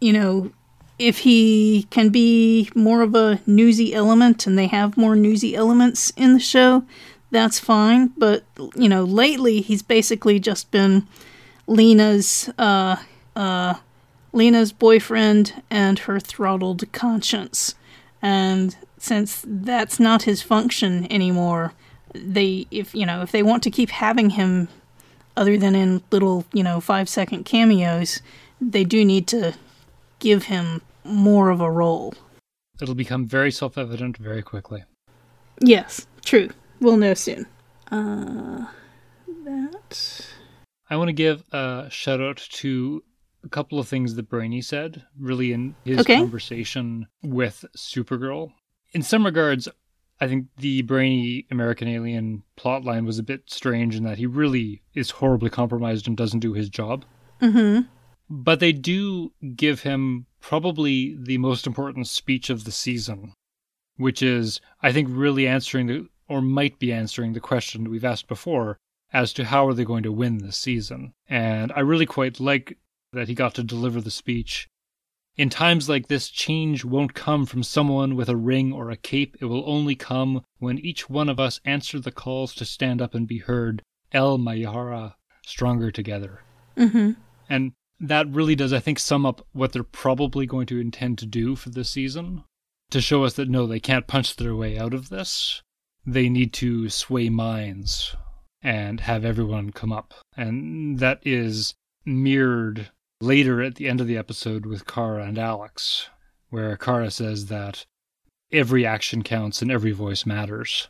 you 0.00 0.12
know, 0.12 0.52
if 0.98 1.18
he 1.18 1.86
can 1.90 2.10
be 2.10 2.70
more 2.74 3.02
of 3.02 3.14
a 3.14 3.40
newsy 3.46 3.94
element 3.94 4.46
and 4.46 4.58
they 4.58 4.66
have 4.66 4.96
more 4.96 5.16
newsy 5.16 5.54
elements 5.54 6.10
in 6.16 6.34
the 6.34 6.40
show, 6.40 6.84
that's 7.30 7.58
fine. 7.58 8.12
But, 8.16 8.44
you 8.74 8.88
know, 8.88 9.04
lately 9.04 9.60
he's 9.60 9.82
basically 9.82 10.38
just 10.38 10.70
been 10.70 11.06
Lena's, 11.66 12.50
uh, 12.58 12.96
uh, 13.36 13.74
Lena's 14.32 14.72
boyfriend 14.72 15.62
and 15.70 16.00
her 16.00 16.20
throttled 16.20 16.90
conscience. 16.92 17.74
And 18.20 18.76
since 18.98 19.44
that's 19.46 20.00
not 20.00 20.22
his 20.22 20.42
function 20.42 21.10
anymore, 21.10 21.72
they 22.14 22.66
if 22.70 22.94
you 22.94 23.06
know 23.06 23.22
if 23.22 23.32
they 23.32 23.42
want 23.42 23.62
to 23.62 23.70
keep 23.70 23.90
having 23.90 24.30
him 24.30 24.68
other 25.36 25.56
than 25.56 25.74
in 25.74 26.02
little 26.10 26.44
you 26.52 26.62
know 26.62 26.80
five 26.80 27.08
second 27.08 27.44
cameos, 27.44 28.20
they 28.60 28.84
do 28.84 29.04
need 29.04 29.26
to 29.28 29.54
give 30.18 30.44
him 30.44 30.82
more 31.04 31.50
of 31.50 31.60
a 31.60 31.70
role. 31.70 32.14
It'll 32.80 32.94
become 32.94 33.26
very 33.26 33.50
self 33.50 33.78
evident 33.78 34.16
very 34.16 34.42
quickly. 34.42 34.84
Yes, 35.60 36.06
true. 36.24 36.50
We'll 36.80 36.96
know 36.96 37.14
soon. 37.14 37.46
Uh, 37.90 38.66
that. 39.44 40.26
I 40.90 40.96
want 40.96 41.08
to 41.08 41.14
give 41.14 41.42
a 41.52 41.88
shout 41.90 42.20
out 42.20 42.36
to 42.36 43.02
a 43.44 43.48
couple 43.48 43.78
of 43.78 43.88
things 43.88 44.14
that 44.14 44.28
Brainy 44.28 44.62
said, 44.62 45.04
really 45.18 45.52
in 45.52 45.74
his 45.84 46.00
okay. 46.00 46.16
conversation 46.16 47.06
with 47.22 47.64
Supergirl 47.76 48.52
in 48.92 49.02
some 49.02 49.24
regards, 49.24 49.68
I 50.20 50.28
think 50.28 50.46
the 50.56 50.82
brainy 50.82 51.46
American 51.50 51.88
alien 51.88 52.42
plotline 52.56 53.06
was 53.06 53.18
a 53.18 53.24
bit 53.24 53.42
strange 53.46 53.94
in 53.94 54.04
that 54.04 54.18
he 54.18 54.26
really 54.26 54.82
is 54.94 55.10
horribly 55.10 55.50
compromised 55.50 56.08
and 56.08 56.16
doesn't 56.16 56.40
do 56.40 56.52
his 56.52 56.68
job. 56.68 57.04
Mm-hmm. 57.40 57.82
But 58.30 58.60
they 58.60 58.72
do 58.72 59.32
give 59.56 59.82
him 59.82 60.26
probably 60.40 61.16
the 61.18 61.38
most 61.38 61.66
important 61.66 62.08
speech 62.08 62.50
of 62.50 62.64
the 62.64 62.72
season, 62.72 63.32
which 63.96 64.22
is, 64.22 64.60
I 64.82 64.92
think, 64.92 65.08
really 65.10 65.46
answering 65.46 65.86
the, 65.86 66.08
or 66.28 66.42
might 66.42 66.78
be 66.78 66.92
answering 66.92 67.32
the 67.32 67.40
question 67.40 67.90
we've 67.90 68.04
asked 68.04 68.28
before 68.28 68.78
as 69.12 69.32
to 69.32 69.46
how 69.46 69.66
are 69.66 69.74
they 69.74 69.84
going 69.84 70.02
to 70.02 70.12
win 70.12 70.38
this 70.38 70.56
season. 70.56 71.12
And 71.28 71.72
I 71.72 71.80
really 71.80 72.06
quite 72.06 72.38
like 72.40 72.76
that 73.12 73.28
he 73.28 73.34
got 73.34 73.54
to 73.54 73.62
deliver 73.62 74.00
the 74.00 74.10
speech 74.10 74.68
in 75.38 75.48
times 75.48 75.88
like 75.88 76.08
this, 76.08 76.28
change 76.28 76.84
won't 76.84 77.14
come 77.14 77.46
from 77.46 77.62
someone 77.62 78.16
with 78.16 78.28
a 78.28 78.36
ring 78.36 78.72
or 78.72 78.90
a 78.90 78.96
cape. 78.96 79.36
It 79.40 79.44
will 79.44 79.62
only 79.70 79.94
come 79.94 80.42
when 80.58 80.80
each 80.80 81.08
one 81.08 81.28
of 81.28 81.38
us 81.38 81.60
answer 81.64 82.00
the 82.00 82.10
calls 82.10 82.52
to 82.56 82.64
stand 82.64 83.00
up 83.00 83.14
and 83.14 83.26
be 83.26 83.38
heard. 83.38 83.80
El 84.10 84.38
Mayarah, 84.38 85.14
stronger 85.46 85.92
together. 85.92 86.40
Mm-hmm. 86.76 87.12
And 87.48 87.72
that 88.00 88.28
really 88.28 88.56
does, 88.56 88.72
I 88.72 88.80
think, 88.80 88.98
sum 88.98 89.24
up 89.24 89.46
what 89.52 89.72
they're 89.72 89.84
probably 89.84 90.44
going 90.44 90.66
to 90.66 90.80
intend 90.80 91.18
to 91.18 91.26
do 91.26 91.54
for 91.54 91.70
this 91.70 91.90
season. 91.90 92.42
To 92.90 93.00
show 93.00 93.22
us 93.22 93.34
that 93.34 93.48
no, 93.48 93.66
they 93.66 93.80
can't 93.80 94.08
punch 94.08 94.34
their 94.34 94.56
way 94.56 94.76
out 94.76 94.92
of 94.92 95.08
this. 95.08 95.62
They 96.10 96.30
need 96.30 96.54
to 96.54 96.88
sway 96.88 97.28
minds 97.28 98.16
and 98.62 99.00
have 99.00 99.26
everyone 99.26 99.72
come 99.72 99.92
up. 99.92 100.14
And 100.38 100.98
that 101.00 101.20
is 101.22 101.74
mirrored 102.06 102.90
later 103.20 103.60
at 103.60 103.74
the 103.74 103.88
end 103.88 104.00
of 104.00 104.06
the 104.06 104.16
episode 104.16 104.64
with 104.64 104.86
Kara 104.86 105.24
and 105.24 105.38
Alex, 105.38 106.08
where 106.48 106.78
Kara 106.78 107.10
says 107.10 107.46
that 107.46 107.84
every 108.50 108.86
action 108.86 109.22
counts 109.22 109.60
and 109.60 109.70
every 109.70 109.92
voice 109.92 110.24
matters. 110.24 110.88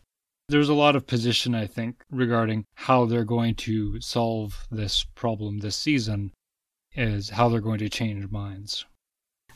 There's 0.49 0.69
a 0.69 0.75
lot 0.75 0.95
of 0.95 1.09
position, 1.09 1.53
I 1.53 1.67
think, 1.67 2.05
regarding 2.13 2.65
how 2.77 3.05
they're 3.05 3.25
going 3.25 3.57
to 3.57 4.01
solve 4.01 4.69
this 4.71 5.05
problem 5.17 5.59
this 5.59 5.77
season, 5.77 6.31
is 6.95 7.31
how 7.31 7.49
they're 7.49 7.61
going 7.61 7.81
to 7.81 7.89
change 7.89 8.31
minds. 8.31 8.85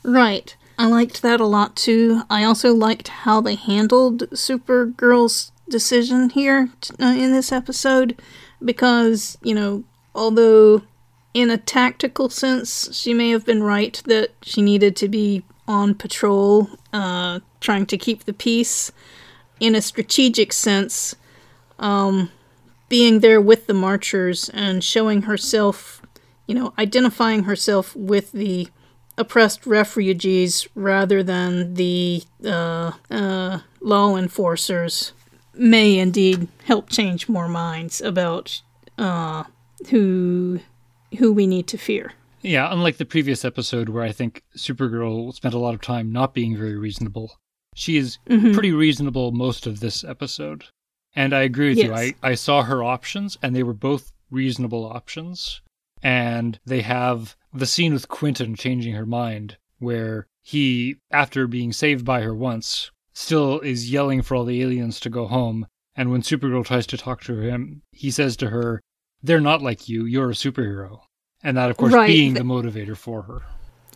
Right. 0.03 0.57
I 0.77 0.87
liked 0.87 1.21
that 1.21 1.39
a 1.39 1.45
lot 1.45 1.77
too. 1.77 2.23
I 2.29 2.43
also 2.43 2.73
liked 2.73 3.07
how 3.07 3.39
they 3.39 3.55
handled 3.55 4.29
Supergirl's 4.31 5.52
decision 5.69 6.29
here 6.29 6.69
uh, 7.01 7.05
in 7.05 7.31
this 7.31 7.51
episode 7.51 8.21
because, 8.63 9.37
you 9.41 9.55
know, 9.55 9.83
although 10.15 10.81
in 11.33 11.49
a 11.49 11.57
tactical 11.57 12.29
sense, 12.29 12.95
she 12.95 13.13
may 13.13 13.29
have 13.29 13.45
been 13.45 13.63
right 13.63 14.01
that 14.05 14.31
she 14.41 14.61
needed 14.61 14.95
to 14.97 15.07
be 15.07 15.43
on 15.67 15.95
patrol, 15.95 16.69
uh, 16.91 17.39
trying 17.59 17.85
to 17.87 17.97
keep 17.97 18.25
the 18.25 18.33
peace. 18.33 18.91
In 19.59 19.75
a 19.75 19.81
strategic 19.81 20.51
sense, 20.51 21.15
um, 21.79 22.31
being 22.89 23.21
there 23.21 23.39
with 23.39 23.67
the 23.67 23.73
marchers 23.73 24.49
and 24.49 24.83
showing 24.83 25.23
herself, 25.23 26.01
you 26.47 26.53
know, 26.53 26.73
identifying 26.77 27.43
herself 27.43 27.95
with 27.95 28.31
the 28.33 28.67
oppressed 29.17 29.65
refugees 29.65 30.67
rather 30.75 31.23
than 31.23 31.75
the 31.75 32.23
uh, 32.43 32.91
uh, 33.09 33.59
law 33.79 34.17
enforcers 34.17 35.13
may 35.55 35.97
indeed 35.97 36.47
help 36.65 36.89
change 36.89 37.29
more 37.29 37.47
minds 37.47 38.01
about 38.01 38.61
uh, 38.97 39.43
who 39.89 40.59
who 41.17 41.31
we 41.31 41.47
need 41.47 41.67
to 41.67 41.77
fear. 41.77 42.13
Yeah, 42.41 42.71
unlike 42.71 42.97
the 42.97 43.05
previous 43.05 43.45
episode 43.45 43.89
where 43.89 44.03
I 44.03 44.11
think 44.11 44.43
Supergirl 44.57 45.33
spent 45.33 45.53
a 45.53 45.59
lot 45.59 45.73
of 45.73 45.81
time 45.81 46.11
not 46.11 46.33
being 46.33 46.57
very 46.57 46.75
reasonable, 46.75 47.39
she 47.75 47.97
is 47.97 48.17
mm-hmm. 48.29 48.51
pretty 48.51 48.71
reasonable 48.71 49.31
most 49.31 49.65
of 49.65 49.79
this 49.79 50.03
episode. 50.03 50.65
And 51.15 51.33
I 51.33 51.41
agree 51.41 51.69
with 51.69 51.77
yes. 51.77 51.87
you. 51.87 51.93
I, 51.93 52.13
I 52.21 52.35
saw 52.35 52.63
her 52.63 52.83
options, 52.83 53.37
and 53.41 53.55
they 53.55 53.63
were 53.63 53.73
both 53.73 54.13
reasonable 54.31 54.85
options. 54.85 55.61
And 56.01 56.59
they 56.65 56.81
have 56.81 57.35
the 57.53 57.65
scene 57.65 57.93
with 57.93 58.09
Quentin 58.09 58.55
changing 58.55 58.93
her 58.95 59.05
mind, 59.05 59.57
where 59.79 60.27
he, 60.41 60.97
after 61.11 61.47
being 61.47 61.71
saved 61.71 62.03
by 62.03 62.21
her 62.21 62.33
once, 62.33 62.91
still 63.13 63.59
is 63.59 63.91
yelling 63.91 64.21
for 64.21 64.35
all 64.35 64.45
the 64.45 64.61
aliens 64.61 64.99
to 65.01 65.09
go 65.09 65.27
home. 65.27 65.67
And 65.95 66.11
when 66.11 66.21
Supergirl 66.21 66.65
tries 66.65 66.87
to 66.87 66.97
talk 66.97 67.21
to 67.23 67.37
him, 67.37 67.83
he 67.91 68.11
says 68.11 68.35
to 68.37 68.49
her, 68.49 68.81
They're 69.21 69.39
not 69.39 69.61
like 69.61 69.87
you, 69.87 70.05
you're 70.05 70.31
a 70.31 70.33
superhero. 70.33 71.01
And 71.43 71.57
that, 71.57 71.69
of 71.69 71.77
course, 71.77 71.93
right. 71.93 72.07
being 72.07 72.33
the 72.33 72.41
motivator 72.41 72.97
for 72.97 73.21
her. 73.23 73.41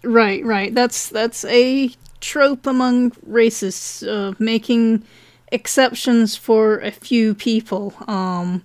Right, 0.03 0.43
right. 0.45 0.73
That's 0.73 1.09
that's 1.09 1.43
a 1.45 1.89
trope 2.19 2.67
among 2.67 3.11
racists, 3.11 4.07
uh, 4.07 4.35
making 4.37 5.03
exceptions 5.51 6.35
for 6.35 6.79
a 6.79 6.91
few 6.91 7.33
people, 7.33 7.93
um, 8.07 8.63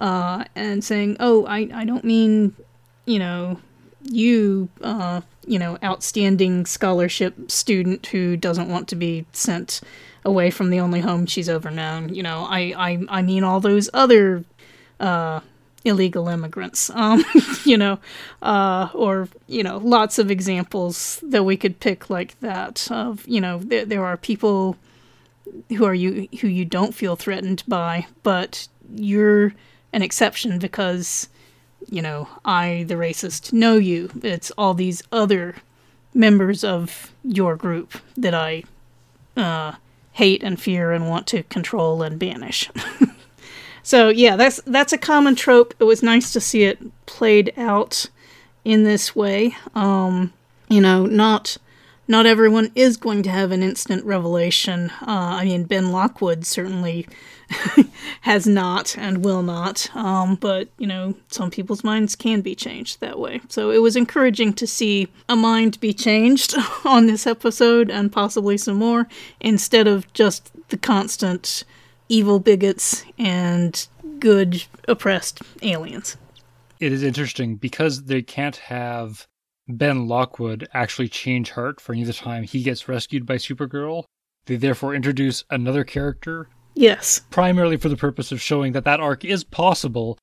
uh, 0.00 0.44
and 0.54 0.82
saying, 0.82 1.16
"Oh, 1.20 1.44
I, 1.46 1.68
I 1.74 1.84
don't 1.84 2.04
mean, 2.04 2.54
you 3.06 3.18
know, 3.18 3.58
you, 4.04 4.68
uh, 4.82 5.20
you 5.46 5.58
know, 5.58 5.78
outstanding 5.82 6.66
scholarship 6.66 7.50
student 7.50 8.06
who 8.06 8.36
doesn't 8.36 8.68
want 8.68 8.88
to 8.88 8.96
be 8.96 9.26
sent 9.32 9.80
away 10.24 10.50
from 10.50 10.70
the 10.70 10.80
only 10.80 11.00
home 11.00 11.26
she's 11.26 11.48
ever 11.48 11.70
known. 11.70 12.14
You 12.14 12.22
know, 12.22 12.46
I, 12.48 12.74
I, 12.76 13.04
I 13.08 13.22
mean 13.22 13.44
all 13.44 13.60
those 13.60 13.90
other, 13.92 14.44
uh, 15.00 15.40
illegal 15.84 16.28
immigrants, 16.28 16.90
um, 16.94 17.24
you 17.64 17.76
know, 17.76 17.98
uh, 18.40 18.88
or, 18.94 19.28
you 19.46 19.62
know, 19.62 19.78
lots 19.78 20.18
of 20.18 20.30
examples 20.30 21.20
that 21.22 21.44
we 21.44 21.56
could 21.56 21.80
pick 21.80 22.10
like 22.10 22.38
that 22.40 22.88
of, 22.90 23.26
you 23.26 23.40
know, 23.40 23.58
there, 23.58 23.84
there 23.84 24.04
are 24.04 24.16
people 24.16 24.76
who 25.70 25.84
are 25.84 25.94
you, 25.94 26.28
who 26.40 26.48
you 26.48 26.64
don't 26.64 26.94
feel 26.94 27.16
threatened 27.16 27.62
by, 27.66 28.06
but 28.22 28.68
you're 28.94 29.52
an 29.92 30.02
exception 30.02 30.58
because, 30.58 31.28
you 31.88 32.02
know, 32.02 32.28
I, 32.44 32.84
the 32.88 32.94
racist, 32.94 33.52
know 33.52 33.76
you. 33.76 34.10
It's 34.22 34.50
all 34.52 34.74
these 34.74 35.02
other 35.10 35.56
members 36.14 36.64
of 36.64 37.12
your 37.24 37.56
group 37.56 37.94
that 38.16 38.34
I, 38.34 38.64
uh, 39.36 39.72
hate 40.12 40.42
and 40.42 40.60
fear 40.60 40.92
and 40.92 41.08
want 41.08 41.26
to 41.28 41.42
control 41.44 42.02
and 42.02 42.18
banish. 42.18 42.70
So 43.82 44.08
yeah, 44.08 44.36
that's 44.36 44.60
that's 44.64 44.92
a 44.92 44.98
common 44.98 45.34
trope. 45.34 45.74
It 45.78 45.84
was 45.84 46.02
nice 46.02 46.32
to 46.32 46.40
see 46.40 46.62
it 46.62 46.78
played 47.06 47.52
out 47.56 48.06
in 48.64 48.84
this 48.84 49.14
way. 49.14 49.56
Um, 49.74 50.32
you 50.68 50.80
know, 50.80 51.04
not 51.06 51.56
not 52.08 52.26
everyone 52.26 52.70
is 52.74 52.96
going 52.96 53.22
to 53.22 53.30
have 53.30 53.52
an 53.52 53.62
instant 53.62 54.04
revelation. 54.04 54.90
Uh, 55.02 55.38
I 55.40 55.44
mean, 55.44 55.64
Ben 55.64 55.92
Lockwood 55.92 56.44
certainly 56.44 57.06
has 58.22 58.46
not 58.46 58.96
and 58.98 59.24
will 59.24 59.42
not. 59.42 59.94
Um, 59.94 60.36
but 60.36 60.68
you 60.78 60.86
know, 60.86 61.14
some 61.28 61.50
people's 61.50 61.84
minds 61.84 62.16
can 62.16 62.40
be 62.40 62.54
changed 62.54 63.00
that 63.00 63.18
way. 63.18 63.40
So 63.48 63.70
it 63.70 63.78
was 63.78 63.96
encouraging 63.96 64.54
to 64.54 64.66
see 64.66 65.08
a 65.28 65.36
mind 65.36 65.78
be 65.80 65.92
changed 65.92 66.54
on 66.84 67.06
this 67.06 67.26
episode 67.26 67.90
and 67.90 68.12
possibly 68.12 68.56
some 68.56 68.76
more 68.76 69.06
instead 69.40 69.86
of 69.86 70.12
just 70.12 70.50
the 70.68 70.76
constant 70.76 71.64
evil 72.08 72.38
bigots 72.38 73.04
and 73.18 73.86
good 74.18 74.64
oppressed 74.88 75.40
aliens. 75.62 76.16
It 76.80 76.92
is 76.92 77.02
interesting 77.02 77.56
because 77.56 78.04
they 78.04 78.22
can't 78.22 78.56
have 78.56 79.28
Ben 79.68 80.08
Lockwood 80.08 80.68
actually 80.74 81.08
change 81.08 81.50
heart 81.50 81.80
for 81.80 81.92
any 81.92 82.02
of 82.02 82.08
the 82.08 82.12
time 82.12 82.42
he 82.42 82.62
gets 82.62 82.88
rescued 82.88 83.26
by 83.26 83.36
Supergirl. 83.36 84.04
They 84.46 84.56
therefore 84.56 84.94
introduce 84.94 85.44
another 85.50 85.84
character. 85.84 86.48
Yes. 86.74 87.20
Primarily 87.30 87.76
for 87.76 87.88
the 87.88 87.96
purpose 87.96 88.32
of 88.32 88.40
showing 88.40 88.72
that 88.72 88.84
that 88.84 89.00
arc 89.00 89.24
is 89.24 89.44
possible. 89.44 90.18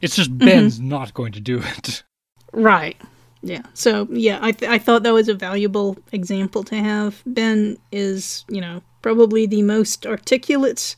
It's 0.00 0.16
just 0.16 0.30
mm-hmm. 0.30 0.46
Ben's 0.46 0.78
mm-hmm. 0.78 0.88
not 0.88 1.14
going 1.14 1.32
to 1.32 1.40
do 1.40 1.62
it. 1.62 2.02
Right. 2.56 2.96
Yeah. 3.42 3.62
So, 3.74 4.06
yeah, 4.12 4.38
I, 4.40 4.52
th- 4.52 4.70
I 4.70 4.78
thought 4.78 5.02
that 5.02 5.12
was 5.12 5.28
a 5.28 5.34
valuable 5.34 5.98
example 6.12 6.62
to 6.64 6.76
have. 6.76 7.20
Ben 7.26 7.78
is, 7.90 8.44
you 8.48 8.60
know, 8.60 8.80
probably 9.02 9.44
the 9.44 9.62
most 9.62 10.06
articulate 10.06 10.94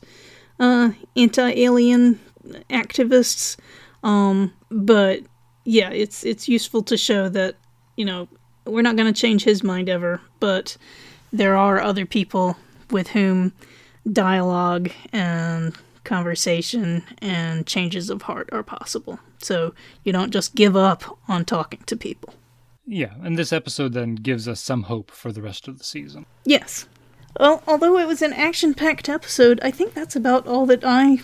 uh, 0.59 0.91
anti 1.15 1.49
alien 1.49 2.19
activists. 2.69 3.57
Um, 4.03 4.53
but 4.69 5.21
yeah, 5.65 5.89
it's 5.89 6.23
it's 6.23 6.47
useful 6.47 6.83
to 6.83 6.95
show 6.95 7.27
that 7.29 7.55
you 7.97 8.05
know 8.05 8.29
we're 8.65 8.81
not 8.81 8.95
going 8.95 9.13
to 9.13 9.19
change 9.19 9.43
his 9.43 9.63
mind 9.63 9.89
ever, 9.89 10.21
but 10.39 10.77
there 11.33 11.57
are 11.57 11.81
other 11.81 12.05
people 12.05 12.57
with 12.89 13.09
whom 13.09 13.51
dialogue 14.11 14.89
and 15.11 15.75
conversation 16.03 17.03
and 17.19 17.67
changes 17.67 18.09
of 18.09 18.23
heart 18.23 18.49
are 18.51 18.63
possible. 18.63 19.19
So 19.39 19.73
you 20.03 20.13
don't 20.13 20.31
just 20.31 20.55
give 20.55 20.75
up 20.75 21.17
on 21.27 21.45
talking 21.45 21.83
to 21.85 21.97
people. 21.97 22.33
Yeah, 22.85 23.13
and 23.21 23.37
this 23.37 23.51
episode 23.51 23.93
then 23.93 24.15
gives 24.15 24.47
us 24.47 24.61
some 24.61 24.83
hope 24.83 25.11
for 25.11 25.33
the 25.33 25.41
rest 25.41 25.67
of 25.67 25.77
the 25.77 25.83
season. 25.83 26.25
Yes. 26.45 26.87
Well, 27.37 27.61
although 27.67 27.99
it 27.99 28.07
was 28.07 28.21
an 28.21 28.33
action 28.33 28.73
packed 28.73 29.09
episode, 29.09 29.59
I 29.61 29.71
think 29.71 29.93
that's 29.93 30.15
about 30.15 30.47
all 30.47 30.65
that 30.67 30.83
I 30.83 31.19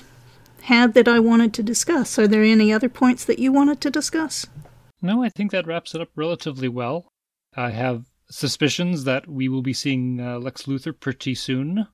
had 0.64 0.94
that 0.94 1.08
I 1.08 1.20
wanted 1.20 1.54
to 1.54 1.64
discuss. 1.64 2.20
Are 2.20 2.28
there 2.28 2.44
any 2.44 2.72
other 2.72 2.90
points 2.90 3.24
that 3.26 3.40
you 3.40 3.52
wanted 3.52 3.80
to 3.82 3.90
discuss? 3.90 4.46
No, 5.04 5.22
I 5.22 5.28
think 5.28 5.52
that 5.52 5.68
wraps 5.68 5.94
it 5.94 6.00
up 6.00 6.08
relatively 6.16 6.70
well. 6.70 7.12
I 7.58 7.72
have 7.72 8.06
suspicions 8.30 9.04
that 9.04 9.28
we 9.28 9.50
will 9.50 9.62
be 9.62 9.74
seeing 9.74 10.22
uh, 10.22 10.40
Lex 10.40 10.64
Luthor 10.64 10.98
pretty 10.98 11.36
soon, 11.36 11.88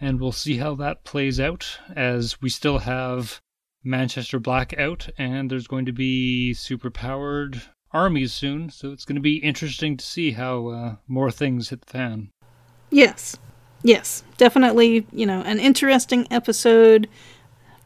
and 0.00 0.20
we'll 0.20 0.32
see 0.32 0.56
how 0.56 0.74
that 0.74 1.04
plays 1.04 1.38
out 1.38 1.78
as 1.94 2.42
we 2.42 2.48
still 2.48 2.78
have 2.78 3.40
Manchester 3.84 4.40
Black 4.40 4.76
out, 4.76 5.08
and 5.16 5.48
there's 5.48 5.68
going 5.68 5.86
to 5.86 5.92
be 5.92 6.54
superpowered 6.56 7.62
armies 7.92 8.32
soon, 8.32 8.68
so 8.68 8.90
it's 8.90 9.04
going 9.04 9.14
to 9.14 9.22
be 9.22 9.36
interesting 9.36 9.96
to 9.96 10.04
see 10.04 10.32
how 10.32 10.66
uh, 10.66 10.96
more 11.06 11.30
things 11.30 11.68
hit 11.68 11.82
the 11.82 11.92
fan. 11.92 12.30
Yes. 12.90 13.36
Yes, 13.84 14.24
definitely, 14.38 15.06
you 15.12 15.24
know, 15.24 15.42
an 15.42 15.60
interesting 15.60 16.26
episode, 16.32 17.08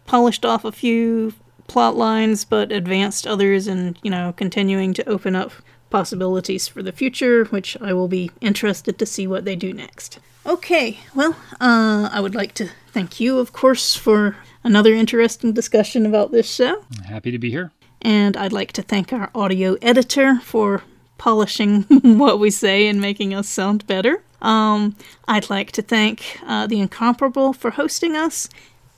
polished 0.06 0.46
off 0.46 0.64
a 0.64 0.72
few 0.72 1.34
plot 1.70 1.94
lines, 1.94 2.44
but 2.44 2.72
advanced 2.72 3.28
others, 3.28 3.68
and, 3.68 3.96
you 4.02 4.10
know, 4.10 4.34
continuing 4.36 4.92
to 4.92 5.08
open 5.08 5.36
up 5.36 5.52
possibilities 5.88 6.66
for 6.66 6.82
the 6.82 6.90
future, 6.90 7.44
which 7.44 7.76
I 7.80 7.92
will 7.92 8.08
be 8.08 8.32
interested 8.40 8.98
to 8.98 9.06
see 9.06 9.28
what 9.28 9.44
they 9.44 9.54
do 9.54 9.72
next. 9.72 10.18
Okay, 10.44 10.98
well, 11.14 11.36
uh, 11.60 12.08
I 12.12 12.18
would 12.20 12.34
like 12.34 12.54
to 12.54 12.70
thank 12.88 13.20
you, 13.20 13.38
of 13.38 13.52
course, 13.52 13.94
for 13.94 14.36
another 14.64 14.92
interesting 14.92 15.52
discussion 15.52 16.06
about 16.06 16.32
this 16.32 16.52
show. 16.52 16.84
Happy 17.06 17.30
to 17.30 17.38
be 17.38 17.50
here. 17.50 17.70
And 18.02 18.36
I'd 18.36 18.52
like 18.52 18.72
to 18.72 18.82
thank 18.82 19.12
our 19.12 19.30
audio 19.32 19.76
editor 19.80 20.40
for 20.40 20.82
polishing 21.18 21.82
what 22.02 22.40
we 22.40 22.50
say 22.50 22.88
and 22.88 23.00
making 23.00 23.32
us 23.32 23.48
sound 23.48 23.86
better. 23.86 24.24
Um, 24.42 24.96
I'd 25.28 25.50
like 25.50 25.70
to 25.72 25.82
thank 25.82 26.38
uh, 26.44 26.66
The 26.66 26.80
Incomparable 26.80 27.52
for 27.52 27.70
hosting 27.70 28.16
us, 28.16 28.48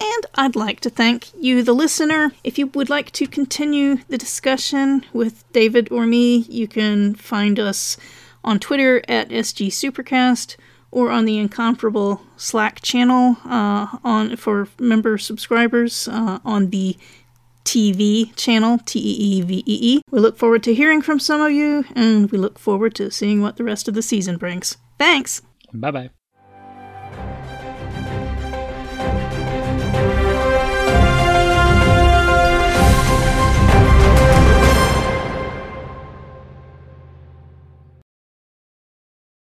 and 0.03 0.27
I'd 0.35 0.57
like 0.57 0.81
to 0.81 0.91
thank 0.91 1.31
you, 1.39 1.63
the 1.63 1.73
listener. 1.73 2.33
If 2.43 2.59
you 2.59 2.67
would 2.69 2.91
like 2.91 3.13
to 3.13 3.27
continue 3.27 3.99
the 4.09 4.19
discussion 4.19 5.05
with 5.13 5.51
David 5.53 5.91
or 5.93 6.07
me, 6.07 6.39
you 6.49 6.67
can 6.67 7.15
find 7.15 7.61
us 7.61 7.97
on 8.43 8.59
Twitter 8.59 9.03
at 9.09 9.29
SG 9.29 9.69
Supercast 9.69 10.57
or 10.91 11.11
on 11.11 11.25
the 11.25 11.39
Incomparable 11.39 12.23
Slack 12.37 12.83
channel 12.83 13.37
uh, 13.45 13.99
on 14.03 14.37
for 14.37 14.69
member 14.79 15.19
subscribers 15.19 16.09
uh, 16.09 16.39
on 16.45 16.71
the 16.71 16.97
TV 17.65 18.35
channel, 18.35 18.79
T 18.85 18.99
E 18.99 19.39
E 19.39 19.43
V 19.43 19.59
E 19.67 19.79
E. 19.97 20.03
We 20.11 20.19
look 20.19 20.37
forward 20.37 20.63
to 20.65 20.75
hearing 20.75 21.01
from 21.01 21.21
some 21.21 21.41
of 21.41 21.53
you, 21.53 21.85
and 21.95 22.31
we 22.31 22.39
look 22.39 22.59
forward 22.59 22.95
to 22.97 23.11
seeing 23.11 23.41
what 23.41 23.57
the 23.57 23.65
rest 23.65 23.87
of 23.87 23.95
the 23.95 24.03
season 24.03 24.37
brings. 24.37 24.77
Thanks. 24.99 25.43
Bye 25.73 25.91
bye. 25.91 26.22